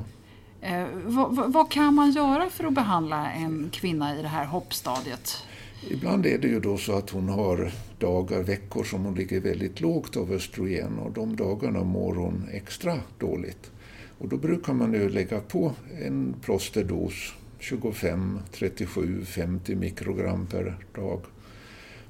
Eh, 0.69 0.87
vad, 1.05 1.37
vad, 1.37 1.53
vad 1.53 1.71
kan 1.71 1.95
man 1.95 2.11
göra 2.11 2.51
för 2.51 2.65
att 2.65 2.73
behandla 2.73 3.33
en 3.33 3.71
kvinna 3.73 4.19
i 4.19 4.23
det 4.23 4.29
här 4.29 4.45
hoppstadiet? 4.45 5.47
Ibland 5.91 6.27
är 6.27 6.39
det 6.39 6.49
ju 6.49 6.61
då 6.61 6.79
så 6.79 6.93
att 6.93 7.11
hon 7.11 7.29
har 7.29 7.73
dagar, 7.99 8.43
veckor 8.43 8.85
som 8.85 9.05
hon 9.05 9.15
ligger 9.15 9.41
väldigt 9.41 9.81
lågt 9.81 10.17
av 10.17 10.33
östrogen 10.33 10.99
och 10.99 11.13
de 11.13 11.37
dagarna 11.37 11.85
mår 11.85 12.15
hon 12.15 12.49
extra 12.53 13.01
dåligt. 13.19 13.71
Och 14.19 14.29
då 14.29 14.37
brukar 14.37 14.73
man 14.73 14.93
ju 14.93 15.09
lägga 15.09 15.41
på 15.41 15.73
en 16.01 16.35
plåsterdos, 16.43 17.35
25, 17.59 18.39
37, 18.53 19.25
50 19.25 19.75
mikrogram 19.75 20.47
per 20.47 20.79
dag. 20.95 21.21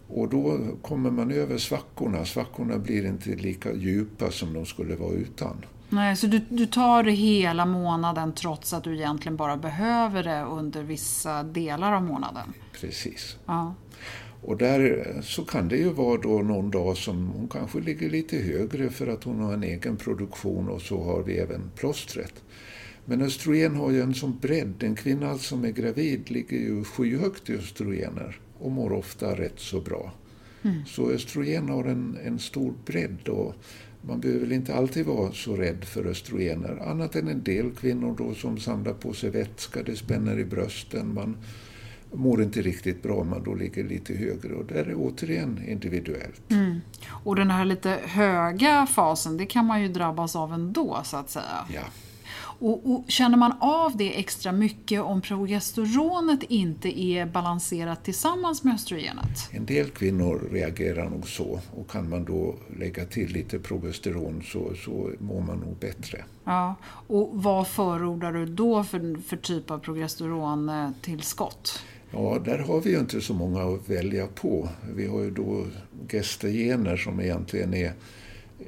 Och 0.08 0.28
då 0.28 0.58
kommer 0.82 1.10
man 1.10 1.30
över 1.30 1.58
svackorna. 1.58 2.24
Svackorna 2.24 2.78
blir 2.78 3.06
inte 3.06 3.30
lika 3.30 3.72
djupa 3.72 4.30
som 4.30 4.52
de 4.52 4.66
skulle 4.66 4.96
vara 4.96 5.12
utan. 5.12 5.56
Nej, 5.92 6.16
så 6.16 6.26
du, 6.26 6.40
du 6.48 6.66
tar 6.66 7.04
hela 7.04 7.66
månaden 7.66 8.32
trots 8.32 8.72
att 8.72 8.84
du 8.84 8.94
egentligen 8.94 9.36
bara 9.36 9.56
behöver 9.56 10.22
det 10.22 10.42
under 10.42 10.82
vissa 10.82 11.42
delar 11.42 11.92
av 11.92 12.02
månaden? 12.02 12.52
Precis. 12.80 13.36
Ja. 13.46 13.74
Och 14.42 14.56
där 14.56 15.14
så 15.22 15.44
kan 15.44 15.68
det 15.68 15.76
ju 15.76 15.90
vara 15.90 16.20
då 16.20 16.38
någon 16.38 16.70
dag 16.70 16.96
som 16.96 17.28
hon 17.28 17.48
kanske 17.48 17.80
ligger 17.80 18.10
lite 18.10 18.36
högre 18.36 18.90
för 18.90 19.06
att 19.06 19.24
hon 19.24 19.40
har 19.40 19.52
en 19.52 19.62
egen 19.62 19.96
produktion 19.96 20.68
och 20.68 20.82
så 20.82 21.04
har 21.04 21.22
vi 21.22 21.38
även 21.38 21.70
plåstret. 21.76 22.42
Men 23.04 23.22
östrogen 23.22 23.76
har 23.76 23.90
ju 23.90 24.00
en 24.00 24.14
sån 24.14 24.38
bredd. 24.38 24.82
En 24.82 24.94
kvinna 24.94 25.38
som 25.38 25.64
är 25.64 25.70
gravid 25.70 26.30
ligger 26.30 26.56
ju 26.56 26.84
skyhögt 26.84 27.50
i 27.50 27.56
östrogener 27.56 28.40
och 28.58 28.70
mår 28.70 28.92
ofta 28.92 29.34
rätt 29.38 29.60
så 29.60 29.80
bra. 29.80 30.12
Så 30.86 31.10
östrogen 31.10 31.68
har 31.68 31.84
en, 31.84 32.18
en 32.24 32.38
stor 32.38 32.74
bredd 32.86 33.28
och 33.28 33.54
man 34.02 34.20
behöver 34.20 34.40
väl 34.40 34.52
inte 34.52 34.74
alltid 34.74 35.06
vara 35.06 35.32
så 35.32 35.56
rädd 35.56 35.84
för 35.84 36.06
östrogener. 36.06 36.82
Annat 36.88 37.16
än 37.16 37.28
en 37.28 37.42
del 37.42 37.70
kvinnor 37.70 38.14
då 38.18 38.34
som 38.34 38.58
samlar 38.58 38.92
på 38.92 39.12
sig 39.12 39.30
vätska, 39.30 39.82
det 39.82 39.96
spänner 39.96 40.38
i 40.38 40.44
brösten. 40.44 41.14
Man 41.14 41.36
mår 42.12 42.42
inte 42.42 42.62
riktigt 42.62 43.02
bra 43.02 43.14
om 43.14 43.30
man 43.30 43.44
då 43.44 43.54
ligger 43.54 43.84
lite 43.84 44.14
högre 44.14 44.54
och 44.54 44.64
där 44.64 44.84
är 44.84 44.94
återigen 44.96 45.64
individuellt. 45.68 46.42
Och 47.24 47.36
den 47.36 47.50
här 47.50 47.64
lite 47.64 47.98
höga 48.04 48.86
fasen, 48.86 49.36
det 49.36 49.46
kan 49.46 49.66
man 49.66 49.82
ju 49.82 49.88
drabbas 49.88 50.36
av 50.36 50.52
ändå 50.52 51.00
så 51.04 51.16
att 51.16 51.30
säga. 51.30 51.66
Ja. 51.74 51.82
Och, 52.64 52.92
och, 52.92 53.04
känner 53.08 53.36
man 53.36 53.52
av 53.60 53.96
det 53.96 54.18
extra 54.18 54.52
mycket 54.52 55.00
om 55.00 55.20
progesteronet 55.20 56.42
inte 56.42 57.00
är 57.00 57.26
balanserat 57.26 58.04
tillsammans 58.04 58.64
med 58.64 58.74
östrogenet? 58.74 59.50
En 59.50 59.66
del 59.66 59.90
kvinnor 59.90 60.48
reagerar 60.52 61.10
nog 61.10 61.28
så 61.28 61.60
och 61.76 61.90
kan 61.90 62.08
man 62.08 62.24
då 62.24 62.54
lägga 62.78 63.04
till 63.04 63.32
lite 63.32 63.58
progesteron 63.58 64.42
så, 64.42 64.74
så 64.84 65.10
mår 65.18 65.40
man 65.40 65.58
nog 65.58 65.76
bättre. 65.76 66.24
Ja, 66.44 66.74
och 67.06 67.30
vad 67.32 67.68
förordar 67.68 68.32
du 68.32 68.46
då 68.46 68.84
för, 68.84 69.22
för 69.22 69.36
typ 69.36 69.70
av 69.70 69.78
progesterontillskott? 69.78 71.82
Ja, 72.10 72.38
där 72.44 72.58
har 72.58 72.80
vi 72.80 72.90
ju 72.90 72.98
inte 72.98 73.20
så 73.20 73.34
många 73.34 73.62
att 73.62 73.88
välja 73.88 74.26
på. 74.26 74.68
Vi 74.94 75.06
har 75.06 75.20
ju 75.20 75.30
då 75.30 75.66
gestagener 76.08 76.96
som 76.96 77.20
egentligen 77.20 77.74
är 77.74 77.92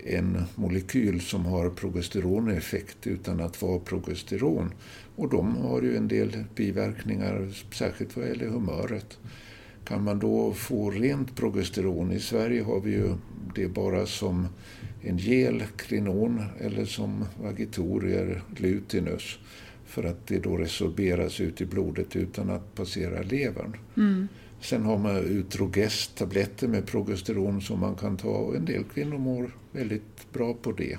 en 0.04 0.42
molekyl 0.54 1.20
som 1.20 1.46
har 1.46 1.70
progesteroneffekt 1.70 3.06
utan 3.06 3.40
att 3.40 3.62
vara 3.62 3.78
progesteron. 3.78 4.72
Och 5.16 5.30
de 5.30 5.56
har 5.56 5.82
ju 5.82 5.96
en 5.96 6.08
del 6.08 6.44
biverkningar, 6.54 7.48
särskilt 7.72 8.16
vad 8.16 8.28
gäller 8.28 8.46
humöret. 8.46 9.18
Kan 9.84 10.04
man 10.04 10.18
då 10.18 10.52
få 10.52 10.90
rent 10.90 11.36
progesteron? 11.36 12.12
I 12.12 12.20
Sverige 12.20 12.62
har 12.62 12.80
vi 12.80 12.90
ju 12.90 13.14
det 13.54 13.68
bara 13.68 14.06
som 14.06 14.48
en 15.02 15.18
gel, 15.18 15.62
krinon, 15.76 16.42
eller 16.60 16.84
som 16.84 17.24
vagitorier, 17.42 18.42
lutinus 18.56 19.38
för 19.86 20.04
att 20.04 20.26
det 20.26 20.38
då 20.38 20.56
resorberas 20.56 21.40
ut 21.40 21.60
i 21.60 21.66
blodet 21.66 22.16
utan 22.16 22.50
att 22.50 22.74
passera 22.74 23.22
levern. 23.22 23.76
Mm. 23.96 24.28
Sen 24.64 24.84
har 24.84 24.98
man 24.98 25.16
Utrogest, 25.16 26.16
tabletter 26.16 26.68
med 26.68 26.86
progesteron 26.86 27.60
som 27.60 27.80
man 27.80 27.94
kan 27.94 28.16
ta 28.16 28.28
och 28.28 28.56
en 28.56 28.64
del 28.64 28.84
kvinnor 28.84 29.18
mår 29.18 29.56
väldigt 29.72 30.32
bra 30.32 30.54
på 30.54 30.72
det. 30.72 30.98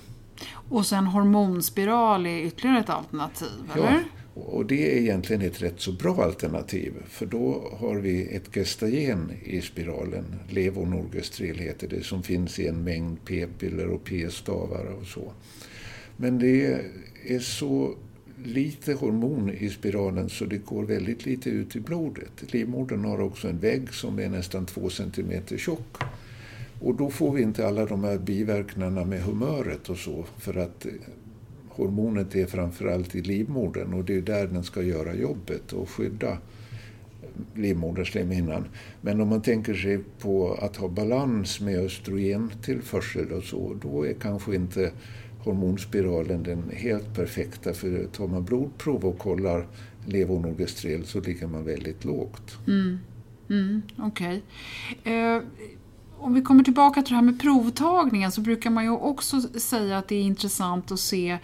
Och 0.69 0.85
sen 0.85 1.05
hormonspiral 1.07 2.25
är 2.25 2.39
ytterligare 2.39 2.79
ett 2.79 2.89
alternativ, 2.89 3.71
ja, 3.75 3.87
eller? 3.87 4.03
och 4.33 4.65
det 4.65 4.97
är 4.97 5.01
egentligen 5.01 5.41
ett 5.41 5.61
rätt 5.61 5.81
så 5.81 5.91
bra 5.91 6.23
alternativ 6.23 6.93
för 7.09 7.25
då 7.25 7.63
har 7.79 7.95
vi 7.95 8.35
ett 8.35 8.55
gestagen 8.55 9.31
i 9.43 9.61
spiralen, 9.61 10.25
levonorgestrel 10.49 11.57
heter 11.57 11.87
det, 11.87 12.03
som 12.03 12.23
finns 12.23 12.59
i 12.59 12.67
en 12.67 12.83
mängd 12.83 13.17
p-piller 13.25 13.87
och 13.87 14.03
p-stavar 14.03 14.85
och 14.85 15.07
så. 15.07 15.31
Men 16.17 16.39
det 16.39 16.81
är 17.27 17.39
så 17.39 17.95
lite 18.45 18.93
hormon 18.93 19.49
i 19.49 19.69
spiralen 19.69 20.29
så 20.29 20.45
det 20.45 20.57
går 20.57 20.83
väldigt 20.83 21.25
lite 21.25 21.49
ut 21.49 21.75
i 21.75 21.79
blodet. 21.79 22.53
Livmodern 22.53 23.05
har 23.05 23.21
också 23.21 23.47
en 23.47 23.59
vägg 23.59 23.93
som 23.93 24.19
är 24.19 24.29
nästan 24.29 24.65
två 24.65 24.89
centimeter 24.89 25.57
tjock. 25.57 25.97
Och 26.81 26.95
då 26.95 27.09
får 27.09 27.33
vi 27.33 27.41
inte 27.41 27.67
alla 27.67 27.85
de 27.85 28.03
här 28.03 28.17
biverkningarna 28.17 29.05
med 29.05 29.21
humöret 29.21 29.89
och 29.89 29.97
så 29.97 30.25
för 30.37 30.57
att 30.57 30.85
hormonet 31.69 32.35
är 32.35 32.45
framförallt 32.45 33.15
i 33.15 33.21
livmodern 33.21 33.93
och 33.93 34.05
det 34.05 34.15
är 34.15 34.21
där 34.21 34.47
den 34.47 34.63
ska 34.63 34.81
göra 34.81 35.15
jobbet 35.15 35.73
och 35.73 35.89
skydda 35.89 36.37
livmoderslemhinnan. 37.53 38.65
Men 39.01 39.21
om 39.21 39.27
man 39.27 39.41
tänker 39.41 39.73
sig 39.73 39.99
på 40.19 40.53
att 40.53 40.75
ha 40.75 40.87
balans 40.87 41.61
med 41.61 41.79
östrogentillförsel 41.79 43.31
och 43.31 43.43
så, 43.43 43.75
då 43.81 44.07
är 44.07 44.13
kanske 44.13 44.55
inte 44.55 44.91
hormonspiralen 45.45 46.43
den 46.43 46.63
helt 46.73 47.15
perfekta. 47.15 47.73
För 47.73 48.05
tar 48.05 48.27
man 48.27 48.43
blodprov 48.43 49.05
och 49.05 49.17
kollar 49.17 49.67
levonorgestrel 50.05 51.05
så 51.05 51.21
ligger 51.21 51.47
man 51.47 51.65
väldigt 51.65 52.05
lågt. 52.05 52.57
Mm. 52.67 52.99
Mm, 53.49 53.81
Okej. 53.97 54.41
Okay. 55.01 55.13
Eh, 55.13 55.41
om 56.17 56.33
vi 56.33 56.41
kommer 56.41 56.63
tillbaka 56.63 57.01
till 57.01 57.09
det 57.09 57.15
här 57.15 57.23
med 57.23 57.41
provtagningen 57.41 58.31
så 58.31 58.41
brukar 58.41 58.69
man 58.69 58.83
ju 58.83 58.89
också 58.89 59.41
säga 59.41 59.97
att 59.97 60.07
det 60.07 60.15
är 60.15 60.21
intressant 60.21 60.91
att 60.91 60.99
se 60.99 61.37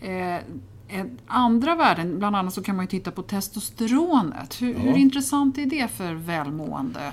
eh, 0.00 0.36
andra 1.26 1.74
värden. 1.74 2.18
Bland 2.18 2.36
annat 2.36 2.54
så 2.54 2.62
kan 2.62 2.76
man 2.76 2.84
ju 2.84 2.88
titta 2.88 3.10
på 3.10 3.22
testosteronet. 3.22 4.62
Hur, 4.62 4.72
ja. 4.72 4.78
hur 4.78 4.96
intressant 4.96 5.58
är 5.58 5.66
det 5.66 5.88
för 5.88 6.14
välmående? 6.14 7.12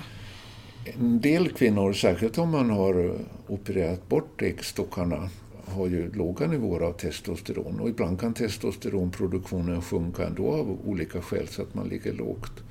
En 0.84 1.20
del 1.20 1.48
kvinnor, 1.48 1.92
särskilt 1.92 2.38
om 2.38 2.50
man 2.50 2.70
har 2.70 3.18
opererat 3.46 4.08
bort 4.08 4.42
äggstockarna, 4.42 5.28
har 5.66 5.86
ju 5.86 6.12
låga 6.12 6.46
nivåer 6.46 6.80
av 6.80 6.92
testosteron 6.92 7.80
och 7.80 7.88
ibland 7.88 8.20
kan 8.20 8.34
testosteronproduktionen 8.34 9.82
sjunka 9.82 10.26
ändå 10.26 10.52
av 10.52 10.78
olika 10.84 11.22
skäl 11.22 11.48
så 11.48 11.62
att 11.62 11.74
man 11.74 11.88
ligger 11.88 12.12
lågt. 12.12 12.62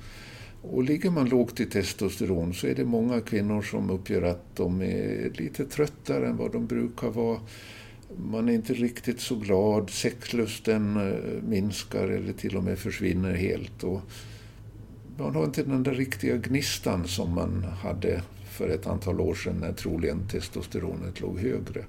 Och 0.62 0.82
ligger 0.82 1.10
man 1.10 1.28
lågt 1.28 1.60
i 1.60 1.66
testosteron 1.66 2.54
så 2.54 2.66
är 2.66 2.74
det 2.74 2.84
många 2.84 3.20
kvinnor 3.20 3.62
som 3.62 3.90
uppger 3.90 4.22
att 4.22 4.56
de 4.56 4.82
är 4.82 5.30
lite 5.34 5.64
tröttare 5.64 6.28
än 6.28 6.36
vad 6.36 6.52
de 6.52 6.66
brukar 6.66 7.10
vara. 7.10 7.40
Man 8.16 8.48
är 8.48 8.52
inte 8.52 8.72
riktigt 8.72 9.20
så 9.20 9.36
glad, 9.36 9.90
sexlusten 9.90 10.96
eh, 10.96 11.42
minskar 11.42 12.08
eller 12.08 12.32
till 12.32 12.56
och 12.56 12.64
med 12.64 12.78
försvinner 12.78 13.34
helt. 13.34 13.84
Och 13.84 14.00
man 15.18 15.34
har 15.34 15.44
inte 15.44 15.62
den 15.62 15.82
där 15.82 15.94
riktiga 15.94 16.36
gnistan 16.36 17.08
som 17.08 17.34
man 17.34 17.64
hade 17.64 18.22
för 18.50 18.68
ett 18.68 18.86
antal 18.86 19.20
år 19.20 19.34
sedan 19.34 19.56
när 19.60 19.72
troligen 19.72 20.28
testosteronet 20.28 21.20
låg 21.20 21.38
högre. 21.38 21.84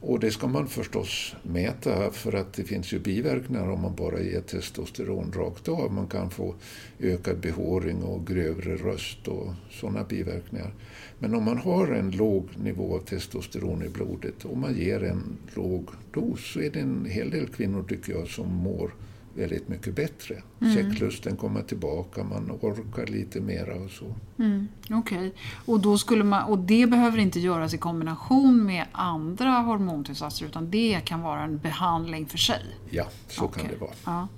Och 0.00 0.20
det 0.20 0.30
ska 0.30 0.46
man 0.46 0.68
förstås 0.68 1.36
mäta 1.42 2.10
för 2.10 2.32
att 2.32 2.52
det 2.52 2.64
finns 2.64 2.92
ju 2.92 2.98
biverkningar 2.98 3.70
om 3.70 3.82
man 3.82 3.94
bara 3.94 4.20
ger 4.20 4.40
testosteron 4.40 5.32
rakt 5.36 5.68
av. 5.68 5.92
Man 5.92 6.06
kan 6.06 6.30
få 6.30 6.54
ökad 7.00 7.40
behåring 7.40 8.02
och 8.02 8.26
grövre 8.26 8.76
röst 8.76 9.28
och 9.28 9.54
sådana 9.70 10.04
biverkningar. 10.04 10.74
Men 11.18 11.34
om 11.34 11.44
man 11.44 11.58
har 11.58 11.88
en 11.88 12.10
låg 12.10 12.48
nivå 12.56 12.94
av 12.94 13.00
testosteron 13.00 13.82
i 13.82 13.88
blodet 13.88 14.44
och 14.44 14.56
man 14.56 14.74
ger 14.74 15.04
en 15.04 15.36
låg 15.54 15.88
dos 16.14 16.52
så 16.52 16.60
är 16.60 16.70
det 16.70 16.80
en 16.80 17.04
hel 17.04 17.30
del 17.30 17.46
kvinnor 17.46 17.84
tycker 17.88 18.12
jag 18.12 18.28
som 18.28 18.54
mår 18.54 18.90
väldigt 19.34 19.68
mycket 19.68 19.94
bättre. 19.94 20.42
Mm. 20.60 20.74
Sexlusten 20.74 21.36
kommer 21.36 21.62
tillbaka, 21.62 22.24
man 22.24 22.50
orkar 22.60 23.06
lite 23.06 23.40
mera 23.40 23.74
och 23.74 23.90
så. 23.90 24.04
Mm, 24.38 24.68
Okej, 24.90 25.18
okay. 25.18 25.30
och, 25.66 25.80
då 25.80 25.98
skulle 25.98 26.24
man, 26.24 26.44
och 26.44 26.58
det 26.58 26.86
behöver 26.86 27.18
inte 27.18 27.40
göras 27.40 27.74
i 27.74 27.78
kombination 27.78 28.66
med 28.66 28.86
andra 28.92 29.50
hormontillsatser 29.50 30.46
utan 30.46 30.70
det 30.70 31.00
kan 31.04 31.22
vara 31.22 31.42
en 31.42 31.58
behandling 31.58 32.26
för 32.26 32.38
sig? 32.38 32.62
Ja, 32.90 33.04
så 33.28 33.44
okay. 33.44 33.62
kan 33.62 33.72
det 33.72 33.78
vara. 33.80 33.90
Ja. 34.04 34.28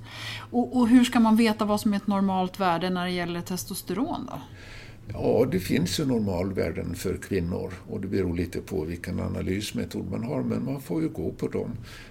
Och, 0.51 0.77
och 0.77 0.89
hur 0.89 1.05
ska 1.05 1.21
man 1.21 1.37
veta 1.37 1.65
vad 1.65 1.81
som 1.81 1.93
är 1.93 1.97
ett 1.97 2.07
normalt 2.07 2.61
värde 2.61 2.91
när 2.91 3.05
det 3.05 3.13
gäller 3.13 3.41
testosteron 3.41 4.27
då? 4.27 4.41
Ja, 5.13 5.47
det 5.51 5.61
finns 5.61 6.01
ju 6.01 6.07
normalvärden 6.07 6.95
för 6.95 7.17
kvinnor 7.17 7.73
och 7.91 8.01
det 8.01 8.09
beror 8.09 8.37
lite 8.37 8.61
på 8.61 8.85
vilken 8.85 9.21
analysmetod 9.21 10.11
man 10.11 10.25
har, 10.25 10.43
men 10.43 10.65
man 10.65 10.81
får 10.81 11.03
ju 11.03 11.09
gå 11.09 11.31
på 11.31 11.49
dem. 11.49 11.71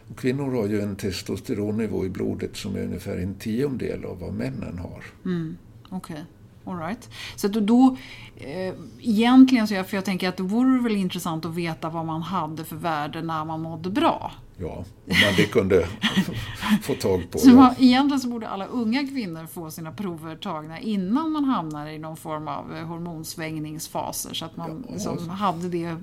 Och 0.09 0.17
kvinnor 0.19 0.55
har 0.55 0.67
ju 0.67 0.81
en 0.81 0.95
testosteronnivå 0.95 2.05
i 2.05 2.09
blodet 2.09 2.57
som 2.57 2.75
är 2.75 2.83
ungefär 2.83 3.17
en 3.17 3.35
tiondel 3.35 4.05
av 4.05 4.19
vad 4.19 4.33
männen 4.33 4.77
har. 4.77 5.03
Mm, 5.25 5.57
Okej. 5.89 6.25
Okay. 6.63 6.73
alright. 6.73 7.09
Så 7.35 7.47
då, 7.47 7.59
då 7.59 7.97
eh, 8.37 8.73
egentligen 8.99 9.67
så 9.67 9.73
jag, 9.73 9.87
för 9.87 9.97
jag 9.97 10.05
tänker 10.05 10.29
att 10.29 10.37
det 10.37 10.43
vore 10.43 10.83
väl 10.83 10.95
intressant 10.95 11.45
att 11.45 11.55
veta 11.55 11.89
vad 11.89 12.05
man 12.05 12.21
hade 12.21 12.63
för 12.63 12.75
värde 12.75 13.21
när 13.21 13.45
man 13.45 13.61
mådde 13.61 13.89
bra. 13.89 14.31
Ja, 14.61 14.67
om 14.67 14.85
man 15.25 15.33
det 15.37 15.45
kunde 15.45 15.87
få 16.81 16.93
tag 16.93 17.31
på. 17.31 17.39
Så 17.39 17.49
man, 17.49 17.75
egentligen 17.79 18.19
så 18.19 18.27
borde 18.27 18.47
alla 18.47 18.65
unga 18.65 19.07
kvinnor 19.07 19.45
få 19.45 19.71
sina 19.71 19.91
prover 19.91 20.35
tagna 20.35 20.79
innan 20.79 21.31
man 21.31 21.45
hamnar 21.45 21.87
i 21.87 21.99
någon 21.99 22.17
form 22.17 22.47
av 22.47 22.75
eh, 22.75 22.85
hormonsvängningsfaser 22.85 24.33
så 24.33 24.45
att 24.45 24.57
man 24.57 24.85
ja, 24.87 24.93
liksom 24.93 25.29
hade 25.29 25.69
det 25.69 25.95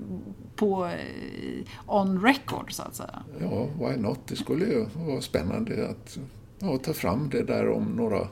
på 0.57 0.87
eh, 0.87 1.65
on 1.87 2.23
record 2.23 2.73
så 2.73 2.83
att 2.83 2.95
säga. 2.95 3.23
Ja, 3.41 3.69
why 3.79 3.97
not? 3.97 4.19
Det 4.29 4.37
skulle 4.37 4.65
ju 4.65 4.87
vara 5.07 5.21
spännande 5.21 5.89
att 5.89 6.19
ja, 6.59 6.79
ta 6.79 6.93
fram 6.93 7.31
det 7.31 7.43
där 7.43 7.69
om 7.69 7.85
några 7.85 8.29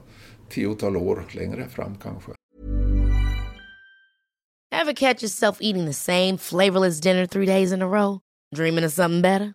tiotal 0.48 0.96
år 0.96 1.24
längre 1.32 1.68
fram 1.68 1.96
kanske. 2.02 2.32
Have 4.74 4.94
catch 4.94 5.22
yourself 5.22 5.56
eating 5.60 5.86
the 5.86 5.92
same 5.92 6.38
flavorless 6.38 7.00
dinner 7.00 7.26
three 7.26 7.46
days 7.46 7.72
in 7.72 7.82
a 7.82 7.86
row? 7.86 8.20
Dreaming 8.56 8.84
of 8.84 8.92
something 8.92 9.22
better? 9.22 9.54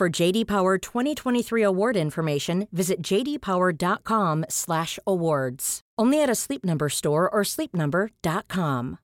For 0.00 0.22
JD 0.22 0.46
Power 0.46 0.78
2023 0.78 1.62
award 1.62 1.96
information, 1.96 2.66
visit 2.70 2.96
jdpower.com/awards. 3.10 5.80
Only 6.02 6.22
at 6.22 6.30
a 6.30 6.34
Sleep 6.34 6.64
Number 6.64 6.88
store 6.88 7.28
or 7.28 7.44
sleepnumber.com. 7.44 8.96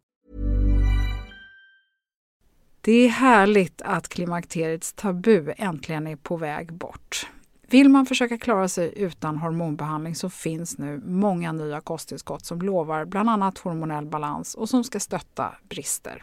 Det 2.81 2.93
är 2.93 3.09
härligt 3.09 3.83
att 3.83 4.09
klimakteriets 4.09 4.93
tabu 4.93 5.53
äntligen 5.57 6.07
är 6.07 6.17
på 6.17 6.37
väg 6.37 6.73
bort. 6.73 7.27
Vill 7.69 7.89
man 7.89 8.07
försöka 8.07 8.39
klara 8.39 8.69
sig 8.69 8.93
utan 8.97 9.37
hormonbehandling 9.37 10.15
så 10.15 10.31
finns 10.31 10.79
nu 10.79 11.01
många 11.05 11.53
nya 11.53 11.81
kosttillskott 11.81 12.47
som 12.47 12.61
lovar 12.61 13.05
bland 13.05 13.31
annat 13.31 13.59
hormonell 13.59 14.07
balans 14.07 14.55
och 14.55 14.69
som 14.69 14.85
ska 14.85 15.01
stötta 15.01 15.55
brister. 15.69 16.23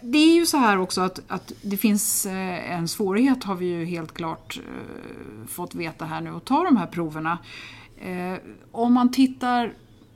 Det 0.00 0.18
är 0.18 0.34
ju 0.34 0.46
så 0.46 0.56
här 0.56 0.78
också 0.78 1.00
att, 1.00 1.20
att 1.28 1.52
det 1.62 1.76
finns 1.76 2.26
eh, 2.26 2.72
en 2.72 2.88
svårighet 2.88 3.44
har 3.44 3.54
vi 3.54 3.66
ju 3.66 3.84
helt 3.84 4.14
klart 4.14 4.58
eh, 4.58 5.46
fått 5.46 5.74
veta 5.74 6.04
här 6.04 6.20
nu 6.20 6.30
att 6.30 6.44
ta 6.44 6.64
de 6.64 6.76
här 6.76 6.86
proverna. 6.86 7.38
Eh, 8.00 8.34
om 8.72 8.92
man 8.92 9.12
tittar 9.12 9.72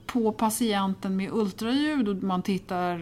på 0.06 0.32
patienten 0.32 1.16
med 1.16 1.30
ultraljud 1.32 2.08
och 2.08 2.22
man 2.22 2.42
tittar 2.42 3.00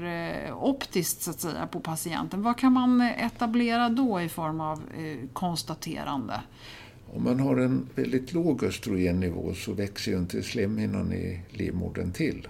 optiskt 0.52 1.22
så 1.22 1.30
att 1.30 1.40
säga 1.40 1.66
på 1.66 1.80
patienten, 1.80 2.42
vad 2.42 2.58
kan 2.58 2.72
man 2.72 3.00
etablera 3.00 3.88
då 3.88 4.20
i 4.20 4.28
form 4.28 4.60
av 4.60 4.82
konstaterande? 5.32 6.40
Om 7.14 7.24
man 7.24 7.40
har 7.40 7.56
en 7.56 7.86
väldigt 7.94 8.32
låg 8.32 8.64
östrogennivå 8.64 9.54
så 9.54 9.72
växer 9.72 10.12
ju 10.12 10.18
inte 10.18 10.42
slemhinnan 10.42 11.12
i 11.12 11.40
livmodern 11.50 12.12
till. 12.12 12.48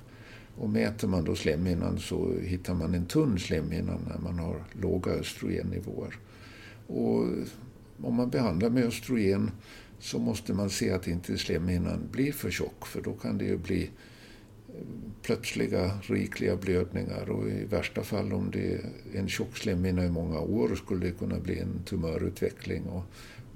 Och 0.61 0.70
mäter 0.70 1.09
man 1.09 1.25
då 1.25 1.35
slemhinnan 1.35 1.99
så 1.99 2.33
hittar 2.40 2.75
man 2.75 2.94
en 2.94 3.07
tunn 3.07 3.38
slemhinna 3.38 3.99
när 4.09 4.18
man 4.18 4.38
har 4.38 4.64
låga 4.73 5.12
östrogennivåer. 5.12 6.14
Och 6.87 7.27
om 8.03 8.14
man 8.14 8.31
behandlar 8.31 8.70
med 8.70 8.85
östrogen 8.85 9.51
så 9.99 10.18
måste 10.18 10.55
man 10.55 10.70
se 10.70 10.90
att 10.90 11.09
inte 11.09 11.38
slemhinnan 11.38 12.09
blir 12.12 12.33
för 12.33 12.51
tjock 12.51 12.87
för 12.87 13.03
då 13.03 13.12
kan 13.12 13.38
det 13.38 13.44
ju 13.44 13.57
bli 13.57 13.90
eh, 14.68 14.75
plötsliga 15.23 15.99
rikliga 16.03 16.57
blödningar 16.57 17.31
och 17.31 17.49
i 17.49 17.64
värsta 17.64 18.03
fall 18.03 18.33
om 18.33 18.51
det 18.51 18.75
är 18.75 18.90
en 19.14 19.29
tjock 19.29 19.57
slemhinna 19.57 20.05
i 20.05 20.11
många 20.11 20.40
år 20.40 20.75
skulle 20.75 21.07
det 21.07 21.12
kunna 21.12 21.40
bli 21.40 21.59
en 21.59 21.83
tumörutveckling. 21.85 22.83
Och 22.83 23.05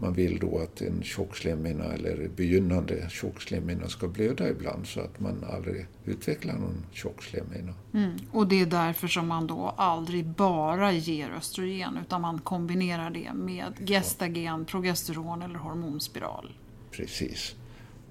man 0.04 0.14
vill 0.14 0.38
då 0.38 0.58
att 0.58 0.80
en 0.80 1.02
tjock 1.02 1.36
slemhinna 1.36 1.84
eller 1.84 2.28
begynnande 2.36 3.08
tjock 3.10 3.42
slemhinna 3.42 3.88
ska 3.88 4.08
blöda 4.08 4.50
ibland 4.50 4.86
så 4.86 5.00
att 5.00 5.20
man 5.20 5.44
aldrig 5.52 5.86
utvecklar 6.04 6.54
någon 6.54 6.86
tjock 6.92 7.22
slemhinna. 7.22 7.74
Mm. 7.94 8.16
Och 8.30 8.46
det 8.46 8.60
är 8.60 8.66
därför 8.66 9.08
som 9.08 9.28
man 9.28 9.46
då 9.46 9.74
aldrig 9.76 10.26
bara 10.26 10.92
ger 10.92 11.30
östrogen 11.30 11.98
utan 12.02 12.20
man 12.20 12.38
kombinerar 12.38 13.10
det 13.10 13.32
med 13.34 13.88
gestagen, 13.88 14.64
progesteron 14.64 15.42
eller 15.42 15.58
hormonspiral. 15.58 16.52
Precis. 16.90 17.54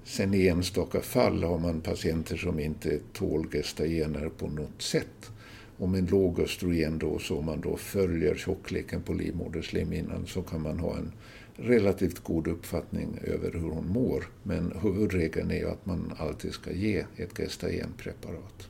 Sen 0.04 0.34
i 0.34 0.46
enstaka 0.46 1.00
fall 1.00 1.44
har 1.44 1.58
man 1.58 1.80
patienter 1.80 2.36
som 2.36 2.60
inte 2.60 2.98
tål 3.12 3.46
gestagener 3.52 4.28
på 4.28 4.48
något 4.48 4.82
sätt. 4.82 5.30
Och 5.78 5.88
med 5.88 6.10
låg 6.10 6.40
östrogen 6.40 6.98
då, 6.98 7.18
så 7.18 7.38
om 7.38 7.44
man 7.44 7.60
då 7.60 7.76
följer 7.76 8.34
tjockleken 8.34 9.02
på 9.02 9.12
livmoderslemhinnan 9.12 10.26
så 10.26 10.42
kan 10.42 10.62
man 10.62 10.78
ha 10.78 10.96
en 10.96 11.12
relativt 11.56 12.24
god 12.24 12.46
uppfattning 12.46 13.18
över 13.22 13.52
hur 13.52 13.70
hon 13.70 13.88
mår. 13.88 14.24
Men 14.42 14.72
huvudregeln 14.82 15.50
är 15.50 15.58
ju 15.58 15.70
att 15.70 15.86
man 15.86 16.14
alltid 16.18 16.52
ska 16.52 16.72
ge 16.72 17.04
ett 17.16 17.36
gestagenpreparat. 17.36 18.68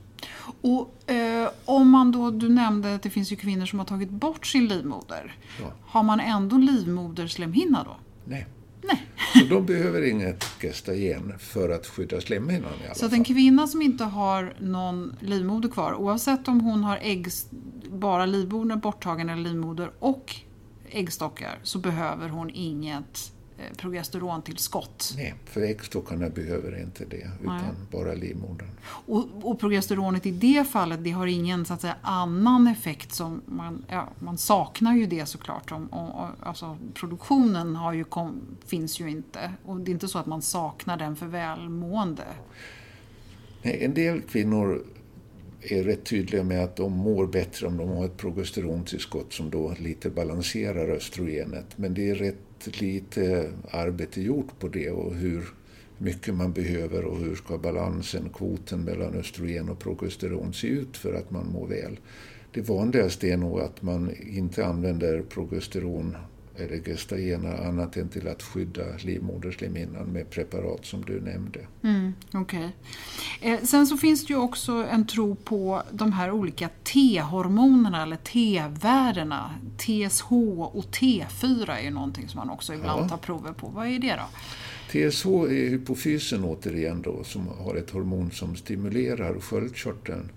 Och 0.61 1.11
eh, 1.11 1.49
om 1.65 1.89
man 1.89 2.11
då, 2.11 2.31
du 2.31 2.49
nämnde 2.49 2.95
att 2.95 3.03
det 3.03 3.09
finns 3.09 3.31
ju 3.31 3.35
kvinnor 3.35 3.65
som 3.65 3.79
har 3.79 3.85
tagit 3.85 4.09
bort 4.09 4.45
sin 4.45 4.67
livmoder. 4.67 5.37
Ja. 5.61 5.73
Har 5.81 6.03
man 6.03 6.19
ändå 6.19 6.57
livmoderslemhinna 6.57 7.83
då? 7.83 7.97
Nej. 8.25 8.47
Nej. 8.81 9.07
Så 9.33 9.45
de 9.45 9.65
behöver 9.65 10.01
inget 10.01 10.43
gestagen 10.43 11.33
för 11.39 11.69
att 11.69 11.87
skydda 11.87 12.21
slemhinnan 12.21 12.71
i 12.83 12.85
alla 12.85 12.95
Så 12.95 13.05
att 13.05 13.13
en 13.13 13.23
kvinna 13.23 13.67
som 13.67 13.81
inte 13.81 14.03
har 14.03 14.53
någon 14.59 15.15
livmoder 15.19 15.69
kvar, 15.69 15.93
oavsett 15.93 16.47
om 16.47 16.61
hon 16.61 16.83
har 16.83 16.99
ägg, 17.01 17.27
bara 17.89 18.25
livmodern 18.25 18.79
borttagen 18.79 19.29
eller 19.29 19.43
livmoder 19.43 19.91
och 19.99 20.35
äggstockar, 20.95 21.59
så 21.63 21.79
behöver 21.79 22.29
hon 22.29 22.49
inget 22.49 23.31
Eh, 23.57 23.75
progesterontillskott. 23.77 25.13
Nej, 25.15 25.33
för 25.45 25.61
äggstockarna 25.61 26.29
behöver 26.29 26.81
inte 26.81 27.05
det, 27.05 27.29
utan 27.41 27.57
Nej. 27.57 27.71
bara 27.91 28.13
livmodern. 28.13 28.69
Och, 28.85 29.27
och, 29.41 29.59
progesteronet 29.59 30.25
i 30.25 30.31
det 30.31 30.67
fallet, 30.67 31.03
det 31.03 31.11
har 31.11 31.27
ingen 31.27 31.65
så 31.65 31.73
att 31.73 31.81
säga, 31.81 31.95
annan 32.01 32.67
effekt 32.67 33.13
som 33.13 33.41
man, 33.45 33.85
ja, 33.89 34.09
man 34.19 34.37
saknar 34.37 34.95
ju 34.95 35.05
det 35.05 35.25
såklart. 35.25 35.71
Om, 35.71 35.93
om, 35.93 36.31
alltså, 36.39 36.77
produktionen 36.93 37.75
har 37.75 37.93
ju 37.93 38.03
kom, 38.03 38.41
finns 38.65 38.99
ju 38.99 39.09
inte 39.09 39.51
och 39.65 39.77
det 39.77 39.91
är 39.91 39.93
inte 39.93 40.07
så 40.07 40.19
att 40.19 40.25
man 40.25 40.41
saknar 40.41 40.97
den 40.97 41.15
för 41.15 41.25
välmående. 41.25 42.27
Nej, 43.61 43.85
en 43.85 43.93
del 43.93 44.21
kvinnor 44.21 44.85
är 45.71 45.83
rätt 45.83 46.05
tydliga 46.05 46.43
med 46.43 46.63
att 46.63 46.75
de 46.75 46.91
mår 46.91 47.27
bättre 47.27 47.67
om 47.67 47.77
de 47.77 47.89
har 47.89 48.05
ett 48.05 48.17
progesterontillskott 48.17 49.33
som 49.33 49.49
då 49.49 49.75
lite 49.79 50.09
balanserar 50.09 50.89
östrogenet. 50.89 51.65
Men 51.75 51.93
det 51.93 52.09
är 52.09 52.15
rätt 52.15 52.81
lite 52.81 53.51
arbete 53.71 54.21
gjort 54.21 54.59
på 54.59 54.67
det 54.67 54.89
och 54.89 55.15
hur 55.15 55.43
mycket 55.97 56.33
man 56.33 56.53
behöver 56.53 57.05
och 57.05 57.17
hur 57.17 57.35
ska 57.35 57.57
balansen, 57.57 58.29
kvoten 58.33 58.83
mellan 58.83 59.13
östrogen 59.13 59.69
och 59.69 59.79
progesteron 59.79 60.53
se 60.53 60.67
ut 60.67 60.97
för 60.97 61.13
att 61.13 61.31
man 61.31 61.47
mår 61.47 61.67
väl. 61.67 61.99
Det 62.51 62.61
vanligaste 62.61 63.27
är 63.27 63.37
nog 63.37 63.59
att 63.59 63.81
man 63.81 64.11
inte 64.29 64.65
använder 64.65 65.21
progesteron 65.21 66.17
eller 66.57 66.77
gestagena 66.77 67.57
annat 67.57 67.97
än 67.97 68.09
till 68.09 68.27
att 68.27 68.43
skydda 68.43 68.83
livmoderslemhinnan 68.99 70.07
med 70.07 70.29
preparat 70.29 70.85
som 70.85 71.05
du 71.05 71.21
nämnde. 71.21 71.59
Mm, 71.83 72.13
okay. 72.33 72.69
Eh, 73.41 73.59
sen 73.63 73.87
så 73.87 73.97
finns 73.97 74.25
det 74.25 74.33
ju 74.33 74.39
också 74.39 74.71
en 74.71 75.07
tro 75.07 75.35
på 75.35 75.83
de 75.91 76.11
här 76.11 76.31
olika 76.31 76.69
T-hormonerna 76.83 78.03
eller 78.03 78.17
T-värdena. 78.17 79.51
TSH 79.77 80.31
och 80.31 80.85
T4 80.85 81.71
är 81.71 81.83
ju 81.83 81.91
någonting 81.91 82.27
som 82.27 82.37
man 82.37 82.49
också 82.49 82.73
ibland 82.73 83.03
ja. 83.03 83.09
tar 83.09 83.17
prover 83.17 83.53
på. 83.53 83.67
Vad 83.67 83.87
är 83.87 83.99
det 83.99 84.15
då? 84.15 84.27
TSH 84.91 85.25
är 85.27 85.69
hypofysen 85.69 86.43
återigen 86.43 87.01
då 87.01 87.23
som 87.23 87.47
har 87.47 87.75
ett 87.75 87.89
hormon 87.89 88.31
som 88.31 88.55
stimulerar 88.55 89.39
sköldkörteln 89.39 90.29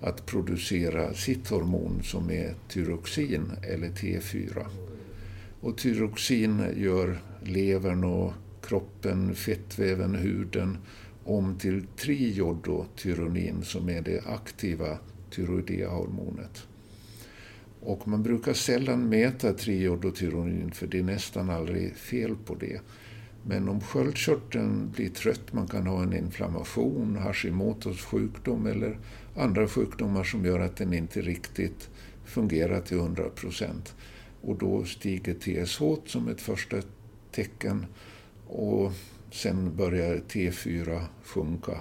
att 0.00 0.26
producera 0.26 1.14
sitt 1.14 1.48
hormon 1.48 2.02
som 2.02 2.30
är 2.30 2.54
tyroxin 2.68 3.52
eller 3.62 3.88
T4. 3.88 4.66
Och 5.60 5.78
tyroxin 5.78 6.66
gör 6.76 7.18
levern 7.42 8.04
och 8.04 8.32
kroppen, 8.62 9.34
fettväven, 9.34 10.14
huden 10.14 10.78
om 11.24 11.58
till 11.58 11.86
triodotyronin 11.96 13.62
som 13.62 13.88
är 13.88 14.02
det 14.02 14.26
aktiva 14.26 14.98
tyroidea-hormonet. 15.30 16.66
Och 17.80 18.08
man 18.08 18.22
brukar 18.22 18.52
sällan 18.52 19.08
mäta 19.08 19.52
triodotyronin 19.52 20.70
för 20.70 20.86
det 20.86 20.98
är 20.98 21.02
nästan 21.02 21.50
aldrig 21.50 21.96
fel 21.96 22.36
på 22.44 22.54
det. 22.54 22.80
Men 23.42 23.68
om 23.68 23.80
sköldkörteln 23.80 24.90
blir 24.94 25.08
trött, 25.08 25.52
man 25.52 25.68
kan 25.68 25.86
ha 25.86 26.02
en 26.02 26.12
inflammation, 26.12 27.16
Hashimotos 27.16 28.04
sjukdom 28.04 28.66
eller 28.66 28.98
andra 29.36 29.68
sjukdomar 29.68 30.24
som 30.24 30.44
gör 30.44 30.60
att 30.60 30.76
den 30.76 30.92
inte 30.92 31.20
riktigt 31.20 31.90
fungerar 32.24 32.80
till 32.80 32.96
100 32.96 33.28
procent. 33.28 33.94
Och 34.46 34.58
då 34.58 34.84
stiger 34.84 35.34
TSH 35.34 35.82
som 36.06 36.28
ett 36.28 36.40
första 36.40 36.76
tecken 37.30 37.86
och 38.46 38.92
sen 39.30 39.76
börjar 39.76 40.16
T4 40.16 41.04
sjunka. 41.22 41.80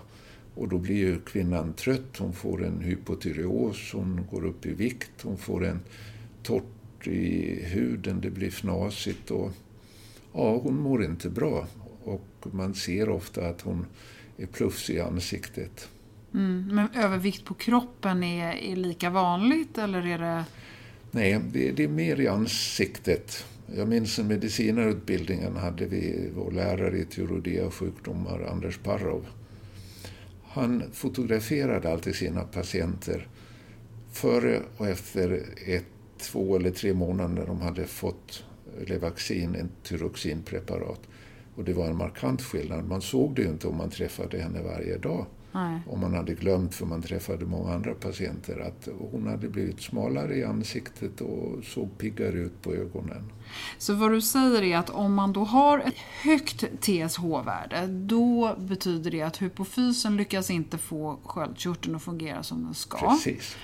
Och 0.56 0.70
då 0.70 0.78
blir 0.78 0.96
ju 0.96 1.20
kvinnan 1.20 1.74
trött, 1.74 2.18
hon 2.18 2.34
får 2.34 2.66
en 2.66 2.82
hypotyreos, 2.82 3.94
hon 3.94 4.28
går 4.32 4.46
upp 4.46 4.66
i 4.66 4.74
vikt, 4.74 5.12
hon 5.22 5.38
får 5.38 5.66
en 5.66 5.80
torrt 6.44 7.08
i 7.08 7.60
huden, 7.66 8.22
det 8.22 8.30
blir 8.30 8.48
fnasigt 8.48 9.32
och 9.32 9.52
ja, 10.34 10.58
hon 10.58 10.82
mår 10.82 11.04
inte 11.04 11.30
bra. 11.30 11.68
Och 12.04 12.28
man 12.52 12.74
ser 12.74 13.10
ofta 13.10 13.48
att 13.48 13.62
hon 13.62 13.86
är 14.38 14.46
plufsig 14.46 14.96
i 14.96 15.00
ansiktet. 15.00 15.90
Mm, 16.34 16.68
men 16.76 17.04
övervikt 17.04 17.46
på 17.46 17.54
kroppen 17.54 18.24
är, 18.24 18.54
är 18.54 18.76
lika 18.76 19.10
vanligt 19.10 19.78
eller 19.78 20.08
är 20.08 20.20
det? 20.20 20.44
Nej, 21.16 21.40
det, 21.54 21.72
det 21.72 21.84
är 21.84 21.88
mer 21.88 22.20
i 22.20 22.28
ansiktet. 22.28 23.46
Jag 23.76 23.88
minns 23.88 24.20
en 24.20 24.28
medicinarutbildningen 24.28 25.56
hade 25.56 25.86
vi 25.86 26.30
vår 26.36 26.52
lärare 26.52 26.98
i 26.98 27.06
teologi 27.06 27.62
och 27.62 27.74
sjukdomar, 27.74 28.48
Anders 28.52 28.78
Parrov. 28.78 29.26
Han 30.44 30.84
fotograferade 30.94 31.92
alltid 31.92 32.16
sina 32.16 32.44
patienter 32.44 33.28
före 34.12 34.62
och 34.78 34.88
efter 34.88 35.44
ett, 35.66 35.86
två 36.20 36.56
eller 36.56 36.72
tre 36.72 36.94
månader 36.94 37.34
när 37.34 37.46
de 37.46 37.62
hade 37.62 37.86
fått 37.86 38.44
Levaxin, 38.88 39.56
ett 39.56 39.84
tyroxinpreparat. 39.84 41.02
Och 41.56 41.64
det 41.64 41.74
var 41.74 41.88
en 41.88 41.98
markant 41.98 42.42
skillnad. 42.42 42.88
Man 42.88 43.02
såg 43.02 43.36
det 43.36 43.42
ju 43.42 43.50
inte 43.50 43.68
om 43.68 43.78
man 43.78 43.90
träffade 43.90 44.38
henne 44.38 44.62
varje 44.62 44.98
dag. 44.98 45.26
Nej. 45.56 45.80
Och 45.88 46.00
man 46.00 46.14
hade 46.14 46.34
glömt, 46.34 46.76
för 46.76 46.86
man 46.86 47.02
träffade 47.02 47.46
många 47.46 47.74
andra 47.74 47.94
patienter, 47.94 48.60
att 48.60 48.88
hon 49.12 49.28
hade 49.28 49.50
blivit 49.50 49.82
smalare 49.82 50.36
i 50.36 50.44
ansiktet 50.44 51.22
och 51.22 51.64
såg 51.64 51.98
piggare 51.98 52.40
ut 52.40 52.62
på 52.62 52.74
ögonen. 52.74 53.32
Så 53.78 53.94
vad 53.94 54.12
du 54.12 54.22
säger 54.22 54.62
är 54.62 54.78
att 54.78 54.90
om 54.90 55.14
man 55.14 55.34
då 55.34 55.44
har 55.44 55.80
ett 55.80 55.96
högt 56.24 56.64
TSH-värde, 56.82 57.88
då 57.88 58.56
betyder 58.60 59.12
det 59.12 59.22
att 59.22 59.42
hypofysen 59.42 60.18
lyckas 60.18 60.50
inte 60.50 60.78
få 60.78 61.20
sköldkörteln 61.26 61.96
att 61.96 62.04
fungera 62.04 62.44
som 62.44 62.64
den 62.64 62.74
ska. 62.74 62.98
Precis. 63.10 63.56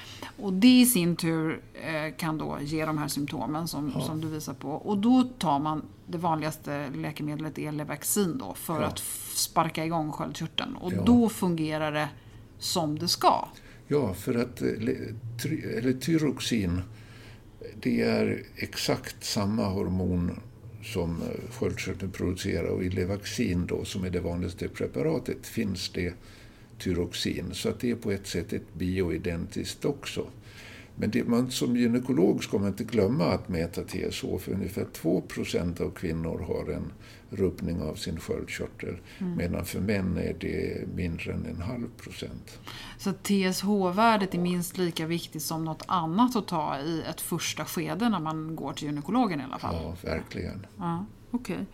Och 0.41 0.53
det 0.53 0.81
i 0.81 0.85
sin 0.85 1.15
tur 1.15 1.61
eh, 1.73 2.15
kan 2.17 2.37
då 2.37 2.57
ge 2.61 2.85
de 2.85 2.97
här 2.97 3.07
symptomen 3.07 3.67
som, 3.67 3.91
Ja. 3.95 4.01
som 4.05 4.21
du 4.21 4.27
visar 4.27 4.53
på. 4.53 4.69
Och 4.71 4.97
då 4.97 5.23
tar 5.23 5.59
man 5.59 5.81
det 6.07 6.17
vanligaste 6.17 6.89
läkemedlet 6.95 7.59
är 7.59 7.71
Levaxin 7.71 8.37
då 8.37 8.53
för 8.53 8.81
Ja. 8.81 8.87
att 8.87 8.99
sparka 9.35 9.85
igång 9.85 10.11
sköldkörteln. 10.11 10.75
Och 10.75 10.93
Ja. 10.93 11.01
då 11.05 11.29
fungerar 11.29 11.91
det 11.91 12.09
som 12.59 12.99
det 12.99 13.07
ska. 13.07 13.47
Ja, 13.87 14.13
för 14.13 14.35
att 14.35 14.61
eh, 14.61 14.67
eller 15.77 15.99
tyroxin, 15.99 16.81
det 17.83 18.01
är 18.01 18.43
exakt 18.55 19.23
samma 19.23 19.65
hormon 19.65 20.39
som 20.83 21.21
eh, 21.21 21.51
sköldkörteln 21.51 22.11
producerar 22.11 22.67
och 22.67 22.83
i 22.83 22.89
Levaxin 22.89 23.65
då, 23.65 23.85
som 23.85 24.03
är 24.03 24.09
det 24.09 24.19
vanligaste 24.19 24.67
preparatet, 24.67 25.47
finns 25.47 25.89
det 25.89 26.13
tyroxin. 26.79 27.45
Så 27.51 27.69
att 27.69 27.79
det 27.79 27.91
är 27.91 27.95
på 27.95 28.11
ett 28.11 28.27
sätt 28.27 28.53
ett 28.53 28.73
bioidentiskt 28.73 29.85
också. 29.85 30.27
Men 31.01 31.11
det, 31.11 31.27
man, 31.27 31.51
som 31.51 31.75
gynekolog 31.77 32.43
ska 32.43 32.57
man 32.57 32.67
inte 32.67 32.83
glömma 32.83 33.25
att 33.25 33.49
mäta 33.49 33.81
TSH, 33.81 34.25
för 34.39 34.51
ungefär 34.51 34.85
2% 35.01 35.81
av 35.81 35.89
kvinnor 35.89 36.39
har 36.39 36.73
en 36.73 36.91
rubbning 37.29 37.81
av 37.81 37.95
sin 37.95 38.19
sköldkörtel, 38.19 38.97
medan 39.37 39.65
för 39.65 39.79
män 39.79 40.17
är 40.17 40.35
det 40.39 40.87
mindre 40.95 41.33
än 41.33 41.45
en 41.45 41.61
halv 41.61 41.87
procent. 42.03 42.59
Så 42.97 43.13
TSH-värdet 43.13 44.33
är 44.33 44.39
minst 44.39 44.77
lika 44.77 45.05
viktigt 45.05 45.43
som 45.43 45.65
något 45.65 45.83
annat 45.87 46.35
att 46.35 46.47
ta 46.47 46.79
i 46.79 47.03
ett 47.09 47.21
första 47.21 47.65
skede 47.65 48.09
när 48.09 48.19
man 48.19 48.55
går 48.55 48.73
till 48.73 48.87
gynekologen 48.87 49.41
i 49.41 49.43
alla 49.43 49.59
fall. 49.59 49.75
Ja, 49.83 50.09
verkligen. 50.09 50.65
Ja, 50.77 51.05
okej. 51.31 51.65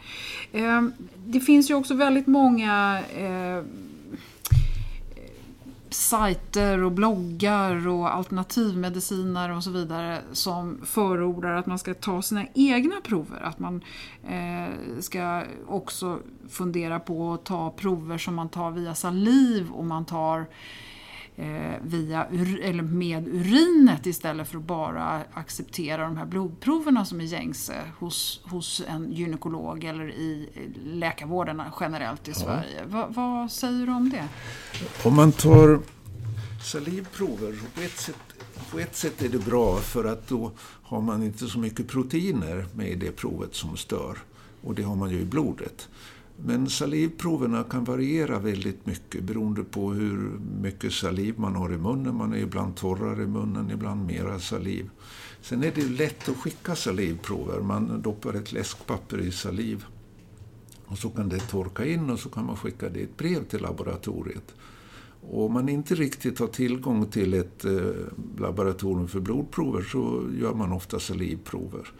Ehm, 0.51 0.93
Det 1.25 1.39
finns 1.39 1.69
ju 1.69 1.73
också 1.73 1.93
väldigt 1.93 2.27
många 2.27 3.03
eh, 3.17 3.63
sajter 5.89 6.83
och 6.83 6.91
bloggar 6.91 7.87
och 7.87 8.15
alternativmediciner 8.15 9.51
och 9.51 9.63
så 9.63 9.71
vidare 9.71 10.21
som 10.31 10.81
förordar 10.85 11.55
att 11.55 11.65
man 11.65 11.79
ska 11.79 11.93
ta 11.93 12.21
sina 12.21 12.45
egna 12.53 12.95
prover. 13.03 13.41
Att 13.41 13.59
man 13.59 13.83
eh, 14.27 14.99
ska 14.99 15.43
också 15.67 16.19
fundera 16.49 16.99
på 16.99 17.33
att 17.33 17.45
ta 17.45 17.71
prover 17.71 18.17
som 18.17 18.35
man 18.35 18.49
tar 18.49 18.71
via 18.71 18.95
saliv 18.95 19.71
och 19.71 19.85
man 19.85 20.05
tar 20.05 20.39
eh, 20.39 20.45
via 21.81 22.27
ur, 22.31 22.61
eller 22.61 22.83
med 22.83 23.27
urinet 23.27 24.05
istället 24.05 24.47
för 24.47 24.57
att 24.57 24.63
bara 24.63 25.23
acceptera 25.33 26.03
de 26.03 26.17
här 26.17 26.25
blodproverna 26.25 27.05
som 27.05 27.21
är 27.21 27.25
gängse 27.25 27.75
hos, 27.99 28.41
hos 28.43 28.81
en 28.87 29.11
gynekolog 29.11 29.83
eller 29.83 30.09
i 30.09 30.49
läkarvården 30.85 31.61
generellt 31.79 32.27
i 32.27 32.33
Sverige. 32.33 32.85
Va, 32.85 33.07
vad 33.09 33.51
säger 33.51 33.85
du 33.85 33.91
om 33.91 34.09
det? 34.09 34.27
Om 35.03 35.15
man 35.15 35.31
tar 35.31 35.79
salivprover, 36.63 37.55
på 37.75 37.81
ett, 37.81 37.97
sätt, 37.97 38.19
på 38.71 38.79
ett 38.79 38.95
sätt 38.95 39.21
är 39.21 39.29
det 39.29 39.45
bra 39.45 39.77
för 39.77 40.05
att 40.05 40.27
då 40.27 40.51
har 40.83 41.01
man 41.01 41.23
inte 41.23 41.47
så 41.47 41.59
mycket 41.59 41.87
proteiner 41.87 42.65
med 42.75 42.89
i 42.89 42.95
det 42.95 43.11
provet 43.11 43.55
som 43.55 43.77
stör. 43.77 44.17
Och 44.61 44.75
det 44.75 44.83
har 44.83 44.95
man 44.95 45.09
ju 45.09 45.19
i 45.19 45.25
blodet. 45.25 45.89
Men 46.45 46.69
salivproverna 46.69 47.63
kan 47.63 47.83
variera 47.83 48.39
väldigt 48.39 48.85
mycket 48.85 49.23
beroende 49.23 49.63
på 49.63 49.91
hur 49.93 50.39
mycket 50.61 50.93
saliv 50.93 51.39
man 51.39 51.55
har 51.55 51.73
i 51.73 51.77
munnen. 51.77 52.15
Man 52.15 52.33
är 52.33 52.37
ibland 52.37 52.75
torrare 52.75 53.23
i 53.23 53.27
munnen, 53.27 53.71
ibland 53.71 54.05
mera 54.05 54.39
saliv. 54.39 54.89
Sen 55.41 55.63
är 55.63 55.71
det 55.75 55.89
lätt 55.89 56.29
att 56.29 56.37
skicka 56.37 56.75
salivprover. 56.75 57.61
Man 57.61 58.01
doppar 58.01 58.33
ett 58.33 58.51
läskpapper 58.51 59.19
i 59.19 59.31
saliv 59.31 59.85
och 60.85 60.97
så 60.97 61.09
kan 61.09 61.29
det 61.29 61.39
torka 61.39 61.85
in 61.85 62.09
och 62.09 62.19
så 62.19 62.29
kan 62.29 62.45
man 62.45 62.57
skicka 62.57 62.89
det 62.89 62.99
i 62.99 63.03
ett 63.03 63.17
brev 63.17 63.43
till 63.43 63.61
laboratoriet. 63.61 64.55
Och 65.21 65.45
om 65.45 65.53
man 65.53 65.69
inte 65.69 65.95
riktigt 65.95 66.39
har 66.39 66.47
tillgång 66.47 67.05
till 67.05 67.33
ett 67.33 67.65
eh, 67.65 67.71
laboratorium 68.37 69.07
för 69.07 69.19
blodprover 69.19 69.81
så 69.81 70.23
gör 70.41 70.53
man 70.53 70.73
ofta 70.73 70.99
salivprover. 70.99 71.91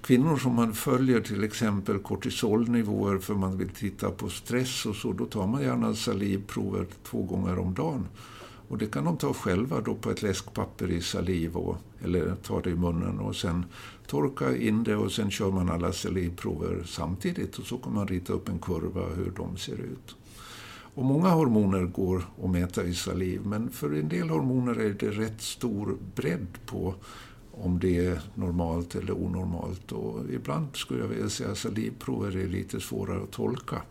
Kvinnor 0.00 0.36
som 0.36 0.54
man 0.54 0.74
följer 0.74 1.20
till 1.20 1.44
exempel 1.44 1.98
kortisolnivåer 1.98 3.18
för 3.18 3.34
man 3.34 3.58
vill 3.58 3.68
titta 3.68 4.10
på 4.10 4.28
stress 4.28 4.86
och 4.86 4.96
så, 4.96 5.12
då 5.12 5.26
tar 5.26 5.46
man 5.46 5.62
gärna 5.62 5.94
salivprover 5.94 6.86
två 7.02 7.22
gånger 7.22 7.58
om 7.58 7.74
dagen. 7.74 8.06
Och 8.68 8.78
det 8.78 8.86
kan 8.86 9.04
de 9.04 9.16
ta 9.16 9.34
själva 9.34 9.80
då 9.80 9.94
på 9.94 10.10
ett 10.10 10.22
läskpapper 10.22 10.90
i 10.90 11.00
saliv 11.00 11.56
och, 11.56 11.76
eller 12.04 12.34
ta 12.34 12.60
det 12.60 12.70
i 12.70 12.74
munnen 12.74 13.18
och 13.18 13.36
sen 13.36 13.64
torka 14.06 14.56
in 14.56 14.84
det 14.84 14.96
och 14.96 15.12
sen 15.12 15.30
kör 15.30 15.50
man 15.50 15.70
alla 15.70 15.92
salivprover 15.92 16.82
samtidigt 16.86 17.58
och 17.58 17.66
så 17.66 17.78
kan 17.78 17.94
man 17.94 18.08
rita 18.08 18.32
upp 18.32 18.48
en 18.48 18.58
kurva 18.58 19.06
hur 19.16 19.32
de 19.36 19.56
ser 19.56 19.80
ut. 19.80 20.16
Och 20.94 21.04
många 21.04 21.28
hormoner 21.28 21.84
går 21.84 22.22
att 22.44 22.50
mäta 22.50 22.84
i 22.84 22.94
saliv 22.94 23.40
men 23.46 23.70
för 23.70 23.94
en 23.94 24.08
del 24.08 24.30
hormoner 24.30 24.80
är 24.80 24.96
det 25.00 25.10
rätt 25.10 25.42
stor 25.42 25.96
bredd 26.14 26.58
på 26.66 26.94
om 27.60 27.78
det 27.78 28.06
är 28.06 28.20
normalt 28.34 28.94
eller 28.94 29.12
onormalt. 29.12 29.92
Och 29.92 30.30
ibland 30.30 30.76
skulle 30.76 31.00
jag 31.00 31.08
vilja 31.08 31.28
säga 31.28 31.50
att 31.50 31.58
salivprover 31.58 32.36
är 32.36 32.48
lite 32.48 32.80
svårare 32.80 33.22
att 33.22 33.30
tolka. 33.30 33.82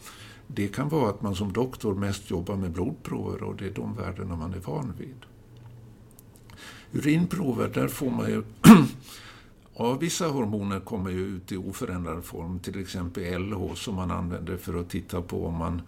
Det 0.47 0.67
kan 0.67 0.89
vara 0.89 1.09
att 1.09 1.21
man 1.21 1.35
som 1.35 1.53
doktor 1.53 1.95
mest 1.95 2.31
jobbar 2.31 2.55
med 2.55 2.71
blodprover 2.71 3.43
och 3.43 3.55
det 3.55 3.65
är 3.65 3.73
de 3.73 3.95
värdena 3.95 4.35
man 4.35 4.53
är 4.53 4.59
van 4.59 4.93
vid. 4.97 5.15
Urinprover, 6.91 7.67
där 7.73 7.87
får 7.87 8.09
man 8.09 8.29
ju... 8.29 8.43
ja, 9.77 9.93
vissa 9.93 10.27
hormoner 10.27 10.79
kommer 10.79 11.09
ju 11.09 11.25
ut 11.25 11.51
i 11.51 11.57
oförändrad 11.57 12.23
form, 12.23 12.59
till 12.59 12.79
exempel 12.79 13.39
LH 13.39 13.73
som 13.73 13.95
man 13.95 14.11
använder 14.11 14.57
för 14.57 14.79
att 14.79 14.89
titta 14.89 15.21
på 15.21 15.45
om 15.45 15.55
man 15.55 15.81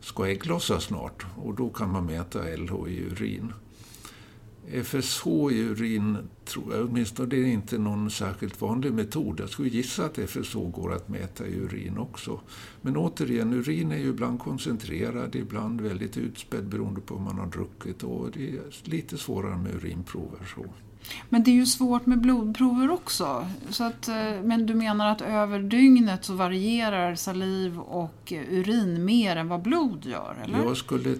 ska 0.00 0.28
ägglossa 0.28 0.80
snart. 0.80 1.26
Och 1.36 1.54
då 1.54 1.68
kan 1.68 1.92
man 1.92 2.06
mäta 2.06 2.38
LH 2.38 2.88
i 2.88 3.00
urin. 3.00 3.52
FSH 4.84 5.26
i 5.26 5.60
urin, 5.60 6.18
tror 6.44 6.74
jag, 6.74 6.84
åtminstone 6.84 7.28
det 7.28 7.36
är 7.36 7.46
inte 7.46 7.78
någon 7.78 8.10
särskilt 8.10 8.60
vanlig 8.60 8.92
metod. 8.92 9.40
Jag 9.40 9.48
skulle 9.48 9.68
gissa 9.68 10.04
att 10.04 10.18
FSH 10.18 10.56
går 10.56 10.94
att 10.94 11.08
mäta 11.08 11.46
i 11.46 11.54
urin 11.56 11.98
också. 11.98 12.40
Men 12.82 12.96
återigen, 12.96 13.52
urin 13.52 13.92
är 13.92 13.98
ju 13.98 14.08
ibland 14.08 14.40
koncentrerad, 14.40 15.34
ibland 15.34 15.80
väldigt 15.80 16.16
utspädd 16.16 16.68
beroende 16.68 17.00
på 17.00 17.14
vad 17.14 17.24
man 17.24 17.38
har 17.38 17.46
druckit 17.46 18.02
och 18.02 18.30
det 18.30 18.48
är 18.48 18.60
lite 18.84 19.18
svårare 19.18 19.56
med 19.56 19.74
urinprover. 19.74 20.38
Så. 20.54 20.64
Men 21.28 21.42
det 21.42 21.50
är 21.50 21.54
ju 21.54 21.66
svårt 21.66 22.06
med 22.06 22.20
blodprover 22.20 22.90
också. 22.90 23.46
Så 23.70 23.84
att, 23.84 24.08
eh, 24.08 24.14
men 24.44 24.66
du 24.66 24.74
menar 24.74 25.12
att 25.12 25.20
över 25.20 25.58
dygnet 25.58 26.24
så 26.24 26.34
varierar 26.34 27.14
saliv 27.14 27.80
och 27.80 28.32
eh, 28.32 28.42
urin 28.50 29.04
mer 29.04 29.36
än 29.36 29.48
vad 29.48 29.62
blod 29.62 30.04
gör, 30.04 30.36
eller? 30.44 30.58
Jag 30.58 30.76
skulle 30.76 31.14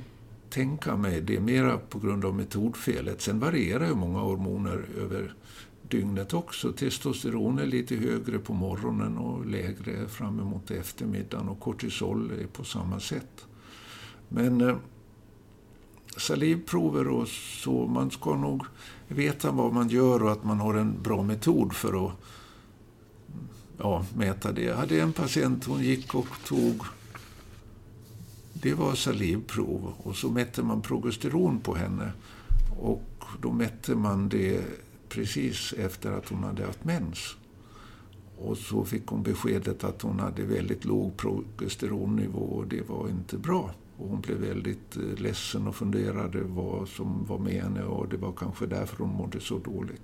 tänka 0.50 0.96
mig 0.96 1.20
det, 1.20 1.40
mera 1.40 1.78
på 1.78 1.98
grund 1.98 2.24
av 2.24 2.34
metodfelet. 2.34 3.20
Sen 3.20 3.40
varierar 3.40 3.86
ju 3.86 3.94
många 3.94 4.18
hormoner 4.18 4.88
över 4.98 5.34
dygnet 5.88 6.34
också. 6.34 6.72
Testosteron 6.72 7.58
är 7.58 7.66
lite 7.66 7.96
högre 7.96 8.38
på 8.38 8.52
morgonen 8.52 9.18
och 9.18 9.46
lägre 9.46 10.08
fram 10.08 10.40
emot 10.40 10.70
eftermiddagen 10.70 11.48
och 11.48 11.60
kortisol 11.60 12.30
är 12.30 12.46
på 12.46 12.64
samma 12.64 13.00
sätt. 13.00 13.46
Men 14.28 14.60
eh, 14.60 14.76
salivprover 16.16 17.08
och 17.08 17.28
så, 17.28 17.86
man 17.86 18.10
ska 18.10 18.34
nog 18.34 18.62
veta 19.08 19.50
vad 19.50 19.72
man 19.72 19.88
gör 19.88 20.22
och 20.22 20.32
att 20.32 20.44
man 20.44 20.60
har 20.60 20.74
en 20.74 21.02
bra 21.02 21.22
metod 21.22 21.72
för 21.72 22.06
att 22.06 22.12
ja, 23.78 24.04
mäta 24.16 24.52
det. 24.52 24.62
Jag 24.62 24.76
hade 24.76 25.00
en 25.00 25.12
patient, 25.12 25.64
hon 25.64 25.82
gick 25.82 26.14
och 26.14 26.28
tog 26.44 26.82
det 28.62 28.74
var 28.74 28.94
salivprov 28.94 29.92
och 29.98 30.16
så 30.16 30.30
mätte 30.30 30.62
man 30.62 30.82
progesteron 30.82 31.60
på 31.60 31.74
henne. 31.74 32.12
Och 32.78 33.24
då 33.42 33.52
mätte 33.52 33.94
man 33.94 34.28
det 34.28 34.64
precis 35.08 35.72
efter 35.72 36.12
att 36.12 36.28
hon 36.28 36.44
hade 36.44 36.64
haft 36.64 36.84
mens. 36.84 37.36
Och 38.38 38.56
så 38.56 38.84
fick 38.84 39.06
hon 39.06 39.22
beskedet 39.22 39.84
att 39.84 40.02
hon 40.02 40.20
hade 40.20 40.42
väldigt 40.42 40.84
låg 40.84 41.16
progesteronnivå 41.16 42.38
och 42.38 42.66
det 42.66 42.88
var 42.88 43.08
inte 43.08 43.38
bra. 43.38 43.70
Och 43.96 44.08
hon 44.08 44.20
blev 44.20 44.38
väldigt 44.38 44.96
eh, 44.96 45.02
ledsen 45.02 45.66
och 45.66 45.76
funderade 45.76 46.42
vad 46.42 46.88
som 46.88 47.24
var 47.24 47.38
med 47.38 47.62
henne 47.62 47.82
och 47.82 48.08
det 48.08 48.16
var 48.16 48.32
kanske 48.32 48.66
därför 48.66 48.96
hon 48.96 49.14
mådde 49.14 49.40
så 49.40 49.58
dåligt. 49.58 50.02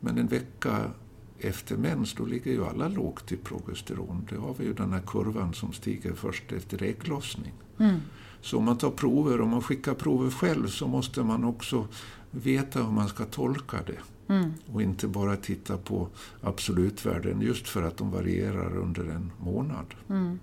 Men 0.00 0.18
en 0.18 0.26
vecka 0.26 0.90
efter 1.38 1.76
mens, 1.76 2.14
då 2.14 2.24
ligger 2.24 2.52
ju 2.52 2.64
alla 2.64 2.88
lågt 2.88 3.32
i 3.32 3.36
progesteron. 3.36 4.26
Det 4.30 4.36
har 4.36 4.54
vi 4.58 4.64
ju 4.64 4.72
den 4.72 4.92
här 4.92 5.02
kurvan 5.06 5.54
som 5.54 5.72
stiger 5.72 6.12
först 6.12 6.52
efter 6.52 6.82
ägglossning. 6.82 7.52
Mm. 7.80 8.00
Så 8.40 8.58
om 8.58 8.64
man 8.64 8.78
tar 8.78 8.90
prover, 8.90 9.40
om 9.40 9.48
man 9.48 9.62
skickar 9.62 9.94
prover 9.94 10.30
själv 10.30 10.68
så 10.68 10.88
måste 10.88 11.22
man 11.22 11.44
också 11.44 11.86
veta 12.30 12.82
hur 12.82 12.90
man 12.90 13.08
ska 13.08 13.24
tolka 13.24 13.76
det. 13.86 14.32
Mm. 14.34 14.54
Och 14.72 14.82
inte 14.82 15.08
bara 15.08 15.36
titta 15.36 15.76
på 15.76 16.08
absolutvärden 16.42 17.40
just 17.40 17.68
för 17.68 17.82
att 17.82 17.96
de 17.96 18.10
varierar 18.10 18.76
under 18.76 19.02
en 19.02 19.32
månad. 19.38 19.86
Mm. 20.10 20.38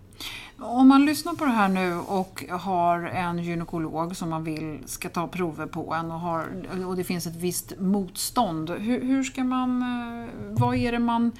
Om 0.57 0.87
man 0.87 1.05
lyssnar 1.05 1.33
på 1.33 1.45
det 1.45 1.51
här 1.51 1.69
nu 1.69 1.93
och 1.93 2.43
har 2.49 2.99
en 2.99 3.43
gynekolog 3.43 4.15
som 4.15 4.29
man 4.29 4.43
vill 4.43 4.79
ska 4.85 5.09
ta 5.09 5.27
prover 5.27 5.65
på 5.65 5.93
en 5.93 6.11
och, 6.11 6.19
har, 6.19 6.45
och 6.85 6.95
det 6.95 7.03
finns 7.03 7.27
ett 7.27 7.35
visst 7.35 7.79
motstånd. 7.79 8.69
Hur, 8.69 9.01
hur 9.01 9.23
ska 9.23 9.43
man, 9.43 9.81
eh, 9.81 10.29
vad 10.59 10.75
är 10.75 10.91
det 10.91 10.99
man 10.99 11.31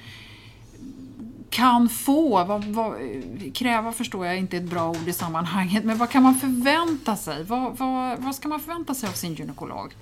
kan 1.50 1.88
få? 1.88 2.44
Vad, 2.44 2.64
vad, 2.64 2.96
kräva 3.54 3.92
förstår 3.92 4.26
jag 4.26 4.38
inte 4.38 4.56
är 4.56 4.60
ett 4.60 4.70
bra 4.70 4.90
ord 4.90 5.08
i 5.08 5.12
sammanhanget, 5.12 5.84
men 5.84 5.98
vad 5.98 6.10
kan 6.10 6.22
man 6.22 6.34
förvänta 6.34 7.16
sig? 7.16 7.44
Vad, 7.44 7.78
vad, 7.78 8.18
vad 8.18 8.34
ska 8.34 8.48
man 8.48 8.60
förvänta 8.60 8.94
sig 8.94 9.08
av 9.08 9.12
sin 9.12 9.34
gynekolog? 9.34 9.94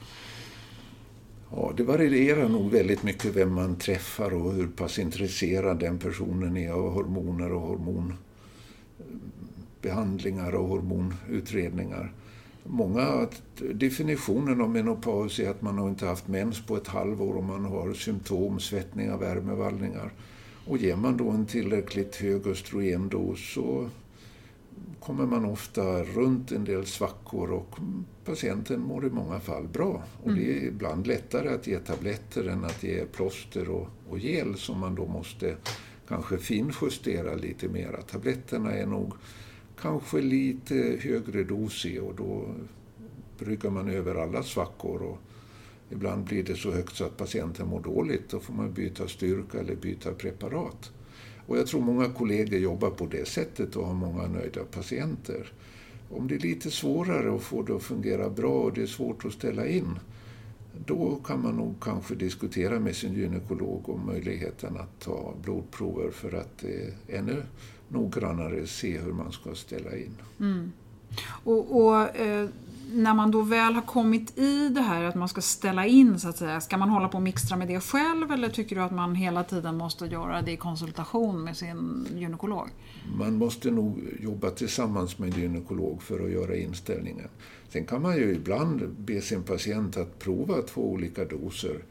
Ja, 1.51 1.73
det 1.77 1.83
varierar 1.83 2.49
nog 2.49 2.71
väldigt 2.71 3.03
mycket 3.03 3.37
vem 3.37 3.55
man 3.55 3.77
träffar 3.77 4.35
och 4.35 4.53
hur 4.53 4.67
pass 4.67 4.99
intresserad 4.99 5.79
den 5.79 5.99
personen 5.99 6.57
är 6.57 6.71
av 6.71 6.93
hormoner 6.93 7.53
och 7.53 7.61
hormonbehandlingar 7.61 10.55
och 10.55 10.69
hormonutredningar. 10.69 12.13
Många 12.65 13.27
definitionen 13.75 14.61
av 14.61 14.71
menopaus 14.71 15.39
är 15.39 15.51
att 15.51 15.63
man 15.63 15.79
har 15.79 15.89
inte 15.89 16.07
haft 16.07 16.29
mens 16.29 16.67
på 16.67 16.77
ett 16.77 16.89
halvår 16.89 17.35
och 17.35 17.45
man 17.45 17.65
har 17.65 17.95
symptom, 17.95 18.61
svettningar, 18.61 19.17
värmevallningar. 19.17 20.13
Och 20.66 20.79
ger 20.79 20.96
man 20.96 21.16
då 21.16 21.31
en 21.31 21.46
tillräckligt 21.46 22.16
hög 22.16 22.46
östrogendos 22.46 23.52
så 23.55 23.90
kommer 25.00 25.26
man 25.26 25.44
ofta 25.44 26.02
runt 26.02 26.52
en 26.52 26.64
del 26.64 26.87
svackor 26.87 27.50
och 27.50 27.76
patienten 28.24 28.81
mår 28.81 29.07
i 29.07 29.11
många 29.11 29.40
fall 29.40 29.68
bra. 29.68 30.02
Och 30.22 30.35
det 30.35 30.50
är 30.50 30.57
mm. 30.57 30.68
ibland 30.68 31.07
lättare 31.07 31.48
att 31.48 31.66
ge 31.66 31.79
tabletter 31.79 32.48
än 32.48 32.64
att 32.64 32.83
ge 32.83 33.05
plåster 33.05 33.70
och, 33.70 33.88
och 34.09 34.18
gel 34.18 34.55
som 34.55 34.81
man 34.81 34.94
då 34.94 35.07
måste 35.07 35.57
kanske 36.09 36.38
finjustera 36.38 37.35
lite 37.35 37.68
mera. 37.68 38.02
Tabletterna 38.02 38.72
är 38.72 38.87
nog 38.87 39.12
kanske 39.81 40.20
lite 40.20 40.98
högre 41.00 41.44
dos 41.44 41.87
i 41.87 41.98
och 41.98 42.14
då 42.14 42.55
bryggar 43.38 43.70
man 43.70 43.90
över 43.90 44.14
alla 44.14 44.42
svackor. 44.42 45.02
Och 45.02 45.18
ibland 45.90 46.25
blir 46.25 46.42
det 46.42 46.57
så 46.57 46.70
högt 46.70 46.96
så 46.96 47.05
att 47.05 47.16
patienten 47.16 47.68
mår 47.68 47.81
dåligt. 47.81 48.29
Då 48.29 48.40
får 48.40 48.55
man 48.55 48.72
byta 48.72 49.09
styrka 49.09 49.61
eller 49.61 49.77
byta 49.77 50.12
preparat. 50.12 50.90
Och 51.46 51.59
jag 51.59 51.66
tror 51.66 51.81
många 51.81 52.09
kollegor 52.09 52.59
jobbar 52.59 52.90
på 52.90 53.07
det 53.07 53.29
sättet 53.29 53.77
och 53.77 53.87
har 53.87 53.94
många 53.94 54.27
nöjda 54.27 54.64
patienter. 54.64 55.53
Om 56.11 56.29
det 56.29 56.35
är 56.35 56.38
lite 56.38 56.70
svårare 56.70 57.35
att 57.35 57.42
få 57.42 57.62
det 57.62 57.77
att 57.77 57.83
fungera 57.83 58.31
bra 58.31 58.61
och 58.62 58.72
det 58.72 58.83
är 58.83 58.87
svårt 58.87 59.25
att 59.25 59.33
ställa 59.33 59.66
in, 59.66 59.99
då 60.87 61.20
kan 61.25 61.42
man 61.42 61.57
nog 61.57 61.75
kanske 61.81 62.14
diskutera 62.14 62.81
med 62.81 62.96
sin 62.96 63.14
gynekolog 63.14 63.88
om 63.88 64.07
möjligheten 64.07 64.77
att 64.77 65.01
ta 65.01 65.35
blodprover 65.42 66.11
för 66.11 66.33
att 66.33 66.64
eh, 66.64 67.18
ännu 67.18 67.42
noggrannare 67.88 68.66
se 68.66 68.99
hur 68.99 69.12
man 69.12 69.33
ska 69.33 69.55
ställa 69.55 69.96
in. 69.96 70.16
Mm. 70.40 70.72
Och, 71.44 71.87
och 71.87 72.16
eh, 72.16 72.49
när 72.92 73.14
man 73.14 73.31
då 73.31 73.42
väl 73.42 73.75
har 73.75 73.83
kommit 73.83 74.38
i 74.38 74.68
det 74.68 74.81
här 74.81 75.05
att 75.05 75.14
man 75.14 75.29
ska 75.29 75.40
ställa 75.40 75.87
in 75.87 76.20
så 76.20 76.29
att 76.29 76.37
säga, 76.37 76.61
ska 76.61 76.77
man 76.77 76.88
hålla 76.88 77.09
på 77.09 77.16
och 77.16 77.22
mixtra 77.22 77.57
med 77.57 77.68
det 77.68 77.81
själv 77.81 78.33
eller 78.33 78.49
tycker 78.49 78.77
du 78.77 78.83
att 78.83 78.92
man 78.92 79.14
hela 79.14 79.44
tiden 79.44 79.77
måste 79.77 80.07
göra 80.07 80.42
det 80.42 80.53
i 80.53 80.57
konsultation 80.57 81.44
med 81.44 81.57
sin 81.57 82.07
gynekolog? 82.16 82.68
Man 83.18 83.38
måste 83.38 83.70
nog 83.70 84.01
jobba 84.20 84.51
tillsammans 84.51 85.18
med 85.18 85.35
en 85.35 85.40
gynekolog 85.40 86.03
för 86.03 86.25
att 86.25 86.31
göra 86.31 86.57
inställningen. 86.57 87.29
Sen 87.68 87.87
kan 87.87 88.03
man 88.03 88.16
ju 88.16 88.35
ibland 88.35 88.88
be 88.99 89.20
sin 89.20 89.42
patient 89.42 89.96
att 89.96 90.18
prova 90.18 90.62
två 90.62 90.92
olika 90.92 91.25
doser 91.25 91.83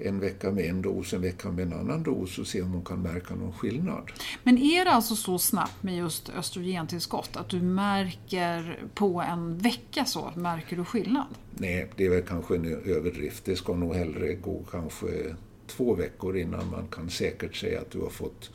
en 0.00 0.20
vecka 0.20 0.50
med 0.50 0.64
en 0.64 0.82
dos, 0.82 1.12
en 1.12 1.20
vecka 1.20 1.50
med 1.50 1.66
en 1.66 1.72
annan 1.72 2.02
dos 2.02 2.38
och 2.38 2.46
se 2.46 2.62
om 2.62 2.72
hon 2.72 2.84
kan 2.84 3.02
märka 3.02 3.34
någon 3.34 3.52
skillnad. 3.52 4.12
Men 4.42 4.58
är 4.58 4.84
det 4.84 4.90
alltså 4.90 5.16
så 5.16 5.38
snabbt 5.38 5.82
med 5.82 5.96
just 5.96 6.28
östrogentillskott 6.28 7.36
att 7.36 7.48
du 7.48 7.60
märker 7.60 8.84
på 8.94 9.20
en 9.20 9.58
vecka 9.58 10.04
så, 10.04 10.32
märker 10.36 10.76
du 10.76 10.84
skillnad? 10.84 11.26
Nej, 11.50 11.90
det 11.96 12.06
är 12.06 12.10
väl 12.10 12.22
kanske 12.22 12.56
en 12.56 12.66
överdrift. 12.66 13.44
Det 13.44 13.56
ska 13.56 13.74
nog 13.74 13.94
hellre 13.94 14.34
gå 14.34 14.64
kanske 14.70 15.34
två 15.66 15.94
veckor 15.94 16.36
innan 16.36 16.70
man 16.70 16.86
kan 16.88 17.10
säkert 17.10 17.56
säga 17.56 17.80
att 17.80 17.90
du 17.90 18.00
har 18.00 18.10
fått 18.10 18.50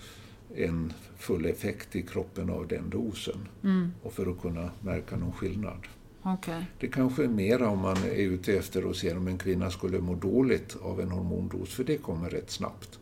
en 0.56 0.94
full 1.18 1.46
effekt 1.46 1.96
i 1.96 2.02
kroppen 2.02 2.50
av 2.50 2.68
den 2.68 2.90
dosen. 2.90 3.48
Mm. 3.64 3.92
Och 4.04 4.14
för 4.14 4.32
att 4.32 4.42
kunna 4.42 4.72
märka 4.82 5.16
någon 5.16 5.34
skillnad. 5.34 5.88
Okay. 6.24 6.64
Det 6.80 6.88
kanske 6.88 7.24
är 7.24 7.28
mera 7.28 7.70
om 7.70 7.80
man 7.80 7.98
är 7.98 8.22
ute 8.22 8.54
efter 8.54 8.90
att 8.90 8.96
se 8.96 9.16
om 9.16 9.28
en 9.28 9.38
kvinna 9.38 9.70
skulle 9.70 10.00
må 10.00 10.16
dåligt 10.16 10.78
av 10.82 11.02
en 11.02 11.12
hormondos, 11.12 11.74
för 11.74 11.84
det 11.84 11.98
kommer 11.98 12.30
rätt 12.30 12.52
snabbt. 12.52 13.00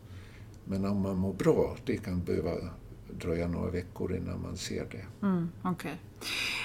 Men 0.64 0.84
om 0.84 1.02
man 1.02 1.16
mår 1.16 1.32
bra, 1.32 1.76
det 1.84 1.96
kan 1.96 2.24
behöva 2.24 2.50
dröja 3.10 3.48
några 3.48 3.70
veckor 3.70 4.16
innan 4.16 4.42
man 4.42 4.56
ser 4.56 4.86
det. 4.90 5.26
Mm, 5.26 5.48
okay. 5.64 5.92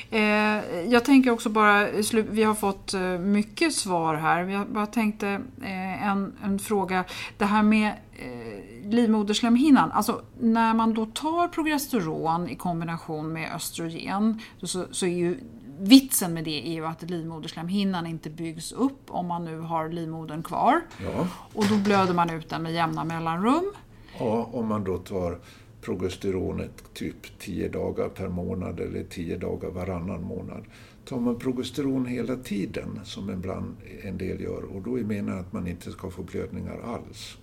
eh, 0.09 0.91
jag 0.91 1.05
tänker 1.05 1.31
också 1.31 1.49
bara, 1.49 1.87
vi 2.29 2.43
har 2.43 2.55
fått 2.55 2.93
eh, 2.93 3.01
mycket 3.19 3.73
svar 3.73 4.15
här. 4.15 4.43
Jag 4.43 4.67
bara 4.67 4.87
tänkte 4.87 5.27
eh, 5.61 6.07
en, 6.07 6.33
en 6.43 6.59
fråga. 6.59 7.03
Det 7.37 7.45
här 7.45 7.63
med 7.63 7.93
eh, 8.13 8.89
livmoderslemhinnan. 8.89 9.91
Alltså 9.91 10.21
när 10.39 10.73
man 10.73 10.93
då 10.93 11.05
tar 11.05 11.47
progesteron 11.47 12.49
i 12.49 12.55
kombination 12.55 13.33
med 13.33 13.55
östrogen 13.55 14.41
så, 14.61 14.85
så 14.91 15.05
är 15.05 15.17
ju 15.17 15.39
vitsen 15.81 16.33
med 16.33 16.43
det 16.43 16.67
är 16.67 16.73
ju 16.73 16.85
att 16.85 17.09
livmoderslemhinnan 17.09 18.07
inte 18.07 18.29
byggs 18.29 18.71
upp 18.71 19.01
om 19.07 19.27
man 19.27 19.45
nu 19.45 19.59
har 19.59 19.89
livmodern 19.89 20.43
kvar. 20.43 20.81
Ja. 21.03 21.27
Och 21.53 21.65
då 21.69 21.77
blöder 21.77 22.13
man 22.13 22.29
ut 22.29 22.49
den 22.49 22.63
med 22.63 22.73
jämna 22.73 23.03
mellanrum. 23.03 23.73
Ja, 24.19 24.49
om 24.53 24.67
man 24.67 24.83
då 24.83 24.97
tar 24.97 25.39
progesteronet 25.81 26.93
typ 26.93 27.39
10 27.39 27.69
dagar 27.69 28.09
per 28.09 28.27
månad 28.27 28.79
eller 28.79 29.03
10 29.03 29.37
dagar 29.37 29.69
varannan 29.69 30.23
månad. 30.23 30.65
Tar 31.05 31.19
man 31.19 31.39
progesteron 31.39 32.05
hela 32.05 32.35
tiden, 32.35 32.99
som 33.03 33.29
en, 33.29 33.75
en 34.03 34.17
del 34.17 34.41
gör, 34.41 34.63
och 34.63 34.81
då 34.81 34.99
är 34.99 35.03
meningen 35.03 35.39
att 35.39 35.53
man 35.53 35.67
inte 35.67 35.91
ska 35.91 36.11
få 36.11 36.23
blödningar 36.23 36.79
alls. 36.83 37.37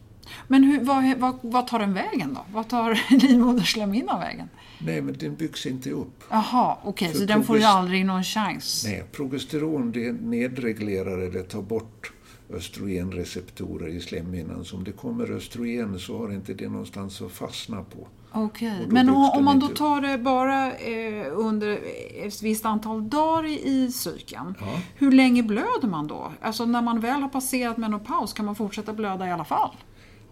Men 0.49 0.65
hur, 0.65 0.85
vad, 0.85 1.19
vad, 1.19 1.39
vad, 1.43 1.67
tar 1.67 1.79
den 1.79 1.95
vägen 1.95 2.35
då? 2.35 2.41
Vad 2.53 2.69
tar 2.69 3.01
livmoderslemhinnan 3.29 4.21
vägen? 4.21 4.49
Nej, 4.79 5.03
men 5.03 5.15
den 5.19 5.35
byggs 5.35 5.67
inte 5.67 5.91
upp. 5.91 6.25
Jaha, 6.31 6.77
okej, 6.83 7.09
okay, 7.09 7.21
så 7.21 7.27
den 7.27 7.45
får 7.45 7.59
ju 7.59 7.65
aldrig 7.65 8.07
någon 8.07 8.25
chans? 8.25 8.85
Nej, 8.87 9.05
progesteron 9.13 9.93
det 9.93 10.13
nedreglerar 10.13 11.19
eller 11.19 11.43
tar 11.43 11.63
bort 11.63 12.13
östrogenreceptorer 12.51 13.89
i 13.89 14.01
slemhinnan. 14.01 14.65
Så 14.65 14.77
om 14.77 14.85
det 14.85 14.93
kommer 14.93 15.31
östrogen 15.31 15.99
så 15.99 16.19
har 16.19 16.33
inte 16.33 16.55
det 16.55 16.69
någonstans 16.69 17.23
att 17.23 17.33
fastna 17.33 17.83
på. 17.83 18.09
Okej, 18.33 18.73
okay. 18.77 18.87
men 18.89 19.09
om, 19.09 19.45
man 19.45 19.59
då 19.59 19.69
tar 19.69 20.01
det 20.01 20.19
bara 20.19 20.73
eh, 20.73 21.27
under 21.33 21.79
ett 22.27 22.43
visst 22.43 22.65
antal 22.67 23.09
dagar 23.09 23.47
i 23.47 23.93
cykeln, 23.93 24.55
ja. 24.61 24.81
hur 24.95 25.13
länge 25.13 25.43
blöder 25.43 25.89
man 25.89 26.07
då? 26.07 26.33
Alltså 26.41 26.65
när 26.65 26.83
man 26.83 27.01
väl 27.01 27.21
har 27.21 27.29
passerat 27.29 27.77
menopaus, 27.77 28.33
kan 28.33 28.47
man 28.47 28.55
fortsätta 28.55 28.93
blöda 28.93 29.29
i 29.29 29.31
alla 29.31 29.45
fall? 29.45 29.71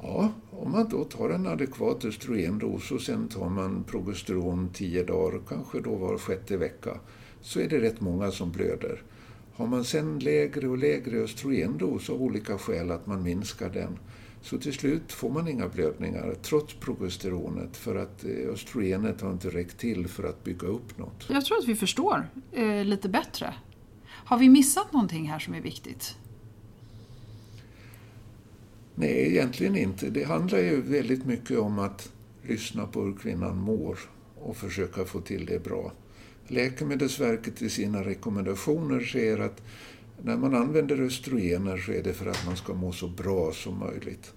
Ja, 0.03 0.33
om 0.51 0.73
man 0.73 0.89
då 0.89 1.05
tar 1.05 1.31
en 1.31 1.47
adekvat 1.47 2.05
östrogendos 2.05 2.91
och 2.91 3.01
sen 3.01 3.29
tar 3.29 3.49
man 3.49 3.85
progesteron 3.85 4.71
tio 4.75 5.05
dagar, 5.05 5.41
kanske 5.49 5.81
då 5.81 5.95
var 5.95 6.19
sjätte 6.19 6.57
vecka, 6.57 7.01
så 7.41 7.61
är 7.61 7.69
det 7.69 7.81
rätt 7.81 8.01
många 8.01 8.31
som 8.31 8.53
blöder. 8.53 9.03
Har 9.55 9.67
man 9.67 9.85
sen 9.85 10.19
lägre 10.19 10.69
och 10.69 10.79
lägre 10.79 11.17
östrogendos 11.17 12.11
av 12.11 12.23
olika 12.23 12.59
skäl, 12.59 12.91
att 12.91 13.07
man 13.07 13.23
minskar 13.23 13.71
den, 13.71 13.99
Så 14.43 14.59
till 14.59 14.73
slut 14.73 15.13
får 15.13 15.31
man 15.31 15.49
inga 15.49 15.69
blödningar 15.69 16.35
trots 16.43 16.75
progesteronet 16.75 17.77
för 17.77 17.97
att 17.97 18.25
eh, 18.25 18.53
östrogenet 18.53 19.21
har 19.21 19.33
inte 19.33 19.51
räckt 19.51 19.79
till 19.79 20.09
för 20.09 20.25
att 20.29 20.45
bygga 20.45 20.69
upp 20.69 20.99
något. 20.99 21.27
Jag 21.29 21.45
tror 21.45 21.59
att 21.59 21.69
vi 21.69 21.75
förstår 21.75 22.29
eh, 22.53 22.85
lite 22.85 23.09
bättre. 23.09 23.55
Har 24.07 24.39
vi 24.39 24.49
missat 24.49 24.93
någonting 24.93 25.29
här 25.29 25.39
som 25.39 25.55
är 25.55 25.61
viktigt? 25.61 26.17
Nej, 28.99 29.27
egentligen 29.27 29.77
inte. 29.77 30.11
Det 30.11 30.25
handlar 30.25 30.59
ju 30.59 30.81
väldigt 30.81 31.27
mycket 31.27 31.59
om 31.59 31.79
att 31.79 32.13
lyssna 32.43 32.87
på 32.87 33.03
hur 33.03 33.17
kvinnan 33.17 33.57
mår 33.57 33.99
och 34.35 34.57
försöka 34.57 35.05
få 35.05 35.21
till 35.21 35.47
det 35.47 35.65
bra. 35.65 35.93
Läkemedelsverket 36.47 37.63
i 37.63 37.71
sina 37.71 38.05
rekommendationer 38.05 39.01
säger 39.01 39.39
att 39.39 39.63
när 40.23 40.37
man 40.37 40.55
använder 40.55 41.01
östrogener 41.01 41.77
så 41.77 41.93
är 41.93 42.03
det 42.03 42.13
för 42.13 42.27
att 42.27 42.47
man 42.47 42.57
ska 42.57 42.75
må 42.75 42.93
så 42.93 43.09
bra 43.09 43.53
som 43.53 43.79
möjligt. 43.79 44.35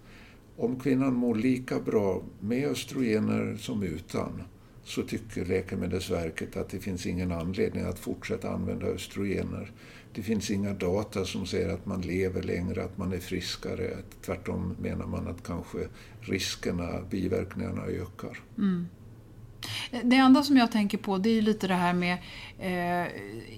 Om 0.58 0.80
kvinnan 0.80 1.14
mår 1.14 1.36
lika 1.36 1.80
bra 1.80 2.24
med 2.40 2.68
östrogener 2.68 3.58
som 3.60 3.84
utan 3.84 4.44
så 4.84 5.04
tycker 5.04 5.46
Läkemedelsverket 5.46 6.58
att 6.58 6.70
det 6.70 6.80
finns 6.80 7.06
ingen 7.06 7.32
anledning 7.32 7.84
att 7.84 8.00
fortsätta 8.00 8.50
använda 8.50 8.86
östrogener. 8.86 9.72
Det 10.14 10.24
finns 10.24 10.52
inga 10.52 10.74
data 10.74 11.26
som 11.26 11.46
säger 11.46 11.70
att 11.70 11.86
man 11.86 12.02
lever 12.02 12.44
längre, 12.44 12.84
att 12.84 12.98
man 12.98 13.14
är 13.14 13.20
friskare. 13.20 13.98
Tvärtom 14.26 14.76
menar 14.80 15.06
man 15.06 15.28
att 15.28 15.44
kanske 15.44 15.78
riskerna, 16.22 17.02
biverkningarna 17.10 17.84
ökar. 17.86 18.40
Mm. 18.58 18.88
Det 20.04 20.16
enda 20.16 20.44
som 20.44 20.58
jag 20.58 20.72
tänker 20.72 20.98
på 20.98 21.18
det 21.18 21.30
är 21.30 21.42
lite 21.42 21.68
det 21.68 21.74
här 21.74 21.94
med 21.94 22.18
eh, 22.60 23.08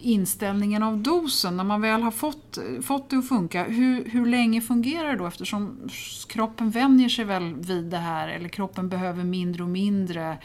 inställningen 0.01 0.83
av 0.83 0.97
dosen. 0.97 1.57
När 1.57 1.63
man 1.63 1.81
väl 1.81 2.01
har 2.01 2.11
fått, 2.11 2.57
fått 2.81 3.09
det 3.09 3.17
att 3.17 3.27
funka, 3.27 3.63
hur, 3.63 4.05
hur 4.05 4.25
länge 4.25 4.61
fungerar 4.61 5.11
det 5.11 5.17
då? 5.17 5.27
Eftersom 5.27 5.89
kroppen 6.27 6.69
vänjer 6.69 7.09
sig 7.09 7.25
väl 7.25 7.55
vid 7.55 7.83
det 7.83 7.97
här, 7.97 8.27
eller 8.27 8.49
kroppen 8.49 8.89
behöver 8.89 9.23
mindre 9.23 9.63
och 9.63 9.69
mindre 9.69 10.37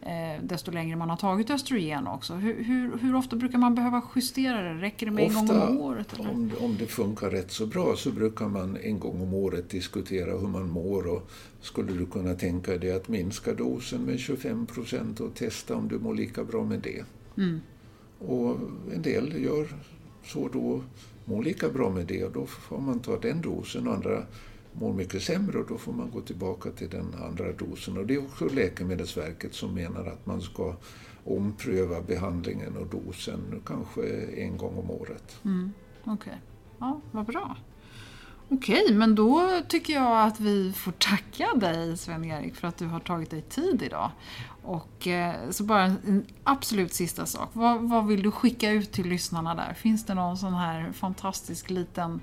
eh, 0.00 0.42
desto 0.42 0.70
längre 0.70 0.96
man 0.96 1.10
har 1.10 1.16
tagit 1.16 1.50
östrogen 1.50 2.06
också. 2.06 2.34
Hur, 2.34 2.64
hur, 2.64 2.98
hur, 2.98 3.14
ofta 3.14 3.36
brukar 3.36 3.58
man 3.58 3.74
behöva 3.74 4.02
justera 4.14 4.62
det? 4.62 4.74
Räcker 4.74 5.06
det 5.06 5.12
med 5.12 5.26
ofta, 5.26 5.40
en 5.40 5.46
gång 5.46 5.68
om 5.68 5.78
året? 5.78 6.12
Eller? 6.12 6.30
Om, 6.30 6.50
om 6.60 6.76
det 6.78 6.86
funkar 6.86 7.30
rätt 7.30 7.50
så 7.50 7.66
bra 7.66 7.96
så 7.96 8.10
brukar 8.10 8.48
man 8.48 8.76
en 8.76 8.98
gång 8.98 9.22
om 9.22 9.34
året 9.34 9.70
diskutera 9.70 10.38
hur 10.38 10.48
man 10.48 10.68
mår 10.68 11.06
och 11.06 11.30
skulle 11.60 11.92
du 11.92 12.06
kunna 12.06 12.34
tänka 12.34 12.78
dig 12.78 12.92
att 12.92 13.08
minska 13.08 13.52
dosen 13.54 14.00
med 14.00 14.18
25 14.18 14.66
procent 14.66 15.20
och 15.20 15.34
testa 15.34 15.76
om 15.76 15.88
du 15.88 15.98
mår 15.98 16.14
lika 16.14 16.44
bra 16.44 16.64
med 16.64 16.80
det. 16.80 17.04
Mm. 17.36 17.60
Och 18.26 18.58
en 18.92 19.02
del 19.02 19.42
gör 19.42 19.68
så 20.24 20.48
då, 20.48 20.82
mår 21.24 21.42
lika 21.42 21.68
bra 21.68 21.90
med 21.90 22.06
det 22.06 22.24
och 22.24 22.32
då 22.32 22.46
får 22.46 22.78
man 22.78 23.00
ta 23.00 23.18
den 23.18 23.40
dosen. 23.40 23.88
Andra 23.88 24.22
mår 24.72 24.92
mycket 24.92 25.22
sämre 25.22 25.58
och 25.58 25.66
då 25.68 25.78
får 25.78 25.92
man 25.92 26.10
gå 26.10 26.20
tillbaka 26.20 26.70
till 26.70 26.88
den 26.88 27.14
andra 27.22 27.52
dosen. 27.52 27.98
Och 27.98 28.06
det 28.06 28.14
är 28.14 28.18
också 28.18 28.48
Läkemedelsverket 28.48 29.54
som 29.54 29.74
menar 29.74 30.06
att 30.06 30.26
man 30.26 30.40
ska 30.40 30.74
ompröva 31.24 32.00
behandlingen 32.00 32.76
och 32.76 32.86
dosen 32.86 33.62
kanske 33.66 34.02
en 34.36 34.56
gång 34.56 34.78
om 34.78 34.90
året. 34.90 35.40
Mm, 35.44 35.72
Okej, 36.04 36.14
okay. 36.14 36.34
ja, 36.78 37.00
vad 37.12 37.26
bra. 37.26 37.56
Okej, 38.48 38.92
men 38.92 39.14
då 39.14 39.60
tycker 39.68 39.92
jag 39.92 40.26
att 40.26 40.40
vi 40.40 40.72
får 40.72 40.92
tacka 40.92 41.48
dig 41.54 41.96
Sven-Erik 41.96 42.54
för 42.54 42.68
att 42.68 42.76
du 42.76 42.86
har 42.86 43.00
tagit 43.00 43.30
dig 43.30 43.42
tid 43.42 43.82
idag. 43.82 44.10
Och 44.62 45.06
eh, 45.06 45.50
så 45.50 45.64
bara 45.64 45.82
en 45.82 46.26
absolut 46.44 46.94
sista 46.94 47.26
sak. 47.26 47.50
Vad, 47.52 47.80
vad 47.82 48.06
vill 48.06 48.22
du 48.22 48.30
skicka 48.30 48.70
ut 48.70 48.92
till 48.92 49.06
lyssnarna 49.08 49.54
där? 49.54 49.74
Finns 49.74 50.06
det 50.06 50.14
någon 50.14 50.38
sån 50.38 50.54
här 50.54 50.92
fantastisk 50.92 51.70
liten 51.70 52.20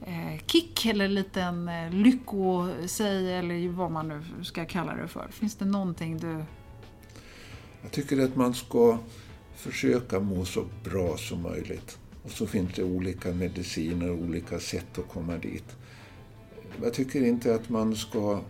eh, 0.00 0.44
kick 0.46 0.86
eller 0.86 1.08
liten 1.08 1.68
eh, 1.68 1.90
lyckosäg 1.90 3.38
eller 3.38 3.68
vad 3.68 3.90
man 3.90 4.08
nu 4.08 4.44
ska 4.44 4.64
kalla 4.64 4.94
det 4.94 5.08
för? 5.08 5.28
Finns 5.30 5.54
det 5.54 5.64
någonting 5.64 6.18
du... 6.18 6.44
Jag 7.82 7.92
tycker 7.92 8.24
att 8.24 8.36
man 8.36 8.54
ska 8.54 8.98
försöka 9.56 10.20
må 10.20 10.44
så 10.44 10.64
bra 10.84 11.16
som 11.16 11.42
möjligt. 11.42 11.98
Och 12.24 12.30
så 12.30 12.46
finns 12.46 12.74
det 12.74 12.84
olika 12.84 13.32
mediciner 13.32 14.10
och 14.10 14.18
olika 14.18 14.60
sätt 14.60 14.98
att 14.98 15.08
komma 15.08 15.36
dit. 15.36 15.76
Jag 16.82 16.94
tycker 16.94 17.22
inte 17.22 17.54
att 17.54 17.68
man 17.68 17.96
ska 17.96 18.40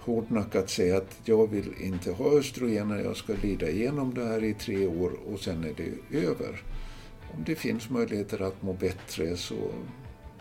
hårdnackat 0.00 0.70
säga 0.70 0.96
att 0.96 1.20
jag 1.24 1.50
vill 1.50 1.74
inte 1.80 2.12
ha 2.12 2.38
östrogener, 2.38 2.98
jag 2.98 3.16
ska 3.16 3.34
lida 3.42 3.70
igenom 3.70 4.14
det 4.14 4.24
här 4.24 4.44
i 4.44 4.54
tre 4.54 4.86
år 4.86 5.12
och 5.32 5.40
sen 5.40 5.64
är 5.64 5.74
det 5.76 6.18
över. 6.18 6.62
Om 7.34 7.44
det 7.44 7.54
finns 7.54 7.90
möjligheter 7.90 8.42
att 8.42 8.62
må 8.62 8.72
bättre 8.72 9.36
så 9.36 9.70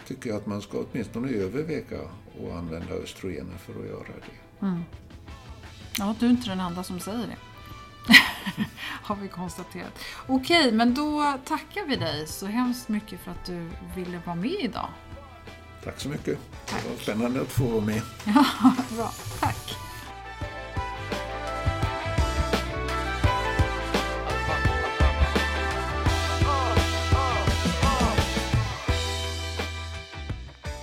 tycker 0.08 0.30
jag 0.30 0.38
att 0.38 0.46
man 0.46 0.62
ska 0.62 0.86
åtminstone 0.92 1.32
överväga 1.32 2.00
att 2.00 2.52
använda 2.58 2.94
östrogener 2.94 3.58
för 3.58 3.74
att 3.74 3.88
göra 3.88 4.04
det. 4.08 4.66
Mm. 4.66 4.82
Ja, 5.98 6.16
du 6.20 6.26
är 6.26 6.30
inte 6.30 6.50
den 6.50 6.60
enda 6.60 6.84
som 6.84 7.00
säger 7.00 7.18
det. 7.18 7.49
har 9.04 9.16
vi 9.16 9.28
konstaterat. 9.28 10.00
Okej, 10.28 10.72
men 10.72 10.94
då 10.94 11.38
tackar 11.46 11.86
vi 11.86 11.96
dig 11.96 12.28
så 12.28 12.46
hemskt 12.46 12.90
mycket 12.90 13.20
för 13.20 13.32
att 13.32 13.46
du 13.46 13.70
ville 13.96 14.22
vara 14.26 14.36
med 14.36 14.56
idag. 14.60 14.90
Tack 15.84 16.00
så 16.00 16.10
mycket. 16.10 16.40
Tack. 16.66 16.84
Det 16.84 16.90
var 16.90 16.98
spännande 16.98 17.42
att 17.42 17.52
få 17.52 17.64
vara 17.64 17.86
med. 17.86 18.02
Ja, 18.26 18.74
bra. 18.96 19.12
Tack. 19.40 19.76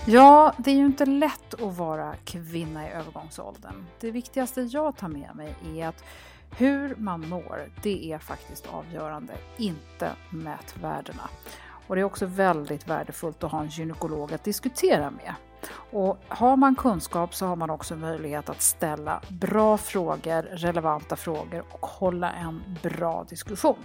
Ja, 0.09 0.55
det 0.59 0.71
är 0.71 0.75
ju 0.75 0.87
inte 0.87 1.07
lätt 1.07 1.55
att 1.55 1.77
vara 1.77 2.15
kvinna 2.25 2.89
i 2.89 2.93
övergångsåldern. 2.93 3.87
Det 4.01 4.11
viktigaste 4.11 4.61
jag 4.63 4.97
tar 4.97 5.09
med 5.09 5.31
mig 5.35 5.55
är 5.77 5.89
att 5.89 6.05
hur 6.57 6.95
man 6.97 7.29
mår, 7.29 7.69
det 7.83 8.13
är 8.13 8.19
faktiskt 8.19 8.67
avgörande, 8.67 9.33
inte 9.57 10.11
mätvärdena. 10.31 11.29
Och 11.87 11.95
det 11.95 12.01
är 12.01 12.05
också 12.05 12.27
väldigt 12.27 12.89
värdefullt 12.89 13.45
att 13.45 13.53
ha 13.53 13.61
en 13.61 13.69
gynekolog 13.69 14.33
att 14.33 14.45
diskutera 14.45 15.11
med. 15.11 15.35
Och 15.93 16.19
har 16.29 16.57
man 16.57 16.75
kunskap 16.75 17.35
så 17.35 17.47
har 17.47 17.57
man 17.57 17.71
också 17.71 17.97
möjlighet 17.97 18.49
att 18.51 18.63
ställa 18.63 19.21
bra 19.29 19.79
frågor, 19.79 20.43
relevanta 20.43 21.17
frågor 21.17 21.65
och 21.71 21.87
hålla 21.87 22.33
en 22.33 22.79
bra 22.83 23.27
diskussion. 23.29 23.85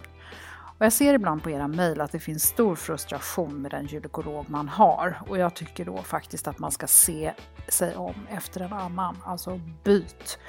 Och 0.82 0.86
jag 0.86 0.94
ser 0.94 1.14
ibland 1.14 1.44
på 1.44 1.50
era 1.50 1.68
mejl 1.68 2.02
att 2.02 2.12
det 2.12 2.20
finns 2.20 2.44
stor 2.44 2.76
frustration 2.76 3.62
med 3.62 3.72
den 3.72 3.86
gynekolog 3.86 4.50
man 4.50 4.70
har 4.70 5.22
och 5.28 5.38
jag 5.38 5.54
tycker 5.54 5.86
då 5.86 5.98
faktiskt 5.98 6.48
att 6.48 6.60
man 6.60 6.72
ska 6.72 6.88
se 6.88 7.34
sig 7.68 7.96
om 7.96 8.16
efter 8.30 8.62
en 8.62 8.74
annan, 8.74 9.18
alltså 9.26 9.62
byt. 9.84 10.40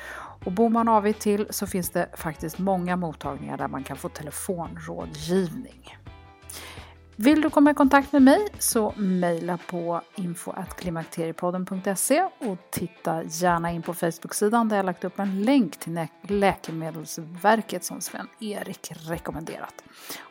Och 0.44 0.52
bor 0.52 0.68
man 0.68 0.88
avigt 0.88 1.20
till 1.20 1.46
så 1.50 1.66
finns 1.66 1.90
det 1.90 2.08
faktiskt 2.16 2.58
många 2.58 2.96
mottagningar 2.96 3.58
där 3.58 3.68
man 3.68 3.84
kan 3.84 3.96
få 3.96 4.08
telefonrådgivning. 4.08 5.96
Vill 7.16 7.40
du 7.40 7.50
komma 7.50 7.70
i 7.70 7.74
kontakt 7.74 8.12
med 8.12 8.22
mig 8.22 8.48
så 8.58 8.94
mejla 8.96 9.58
på 9.66 10.00
info.klimakteriepodden.se 10.14 12.28
och 12.38 12.58
titta 12.70 13.24
gärna 13.24 13.70
in 13.70 13.82
på 13.82 13.94
Facebook-sidan 13.94 14.68
där 14.68 14.76
jag 14.76 14.86
lagt 14.86 15.04
upp 15.04 15.18
en 15.18 15.42
länk 15.42 15.76
till 15.76 16.06
Läkemedelsverket 16.22 17.84
som 17.84 18.00
Sven-Erik 18.00 18.92
rekommenderat. 18.94 19.84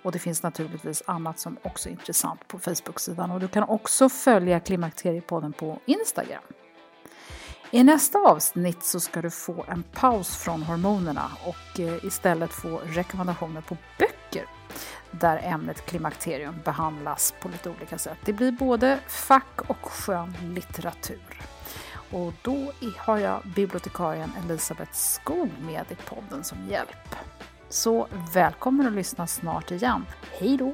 Och 0.03 0.12
det 0.12 0.20
finns 0.20 0.43
naturligtvis 0.43 1.03
annat 1.05 1.39
som 1.39 1.57
också 1.62 1.89
är 1.89 1.91
intressant 1.91 2.47
på 2.47 2.59
Facebook-sidan 2.59 3.32
och 3.32 3.39
du 3.39 3.47
kan 3.47 3.64
också 3.64 4.09
följa 4.09 4.59
Klimakteriepodden 4.59 5.53
på 5.53 5.80
Instagram. 5.86 6.43
I 7.74 7.84
nästa 7.84 8.19
avsnitt 8.19 8.84
så 8.84 8.99
ska 8.99 9.22
du 9.22 9.30
få 9.30 9.65
en 9.67 9.84
paus 9.84 10.38
från 10.38 10.63
hormonerna 10.63 11.32
och 11.45 11.80
eh, 11.80 12.05
istället 12.05 12.53
få 12.53 12.82
rekommendationer 12.86 13.61
på 13.61 13.78
böcker 13.99 14.45
där 15.11 15.41
ämnet 15.43 15.86
klimakterium 15.86 16.55
behandlas 16.65 17.34
på 17.41 17.49
lite 17.49 17.69
olika 17.69 17.97
sätt. 17.97 18.17
Det 18.26 18.34
blir 18.34 18.51
både 18.51 18.99
fack 19.07 19.61
och 19.67 19.91
skön 19.91 20.36
litteratur. 20.55 21.41
Och 22.11 22.34
då 22.41 22.72
har 22.97 23.17
jag 23.17 23.41
bibliotekarien 23.55 24.32
Elisabeth 24.45 24.93
Skog 24.93 25.49
med 25.61 25.86
i 25.89 25.95
podden 25.95 26.43
som 26.43 26.67
hjälp. 26.69 27.15
Så 27.69 28.07
välkommen 28.34 28.88
att 28.88 28.93
lyssna 28.93 29.28
snart 29.28 29.72
igen. 29.72 30.05
Hej 30.39 30.57
då! 30.57 30.74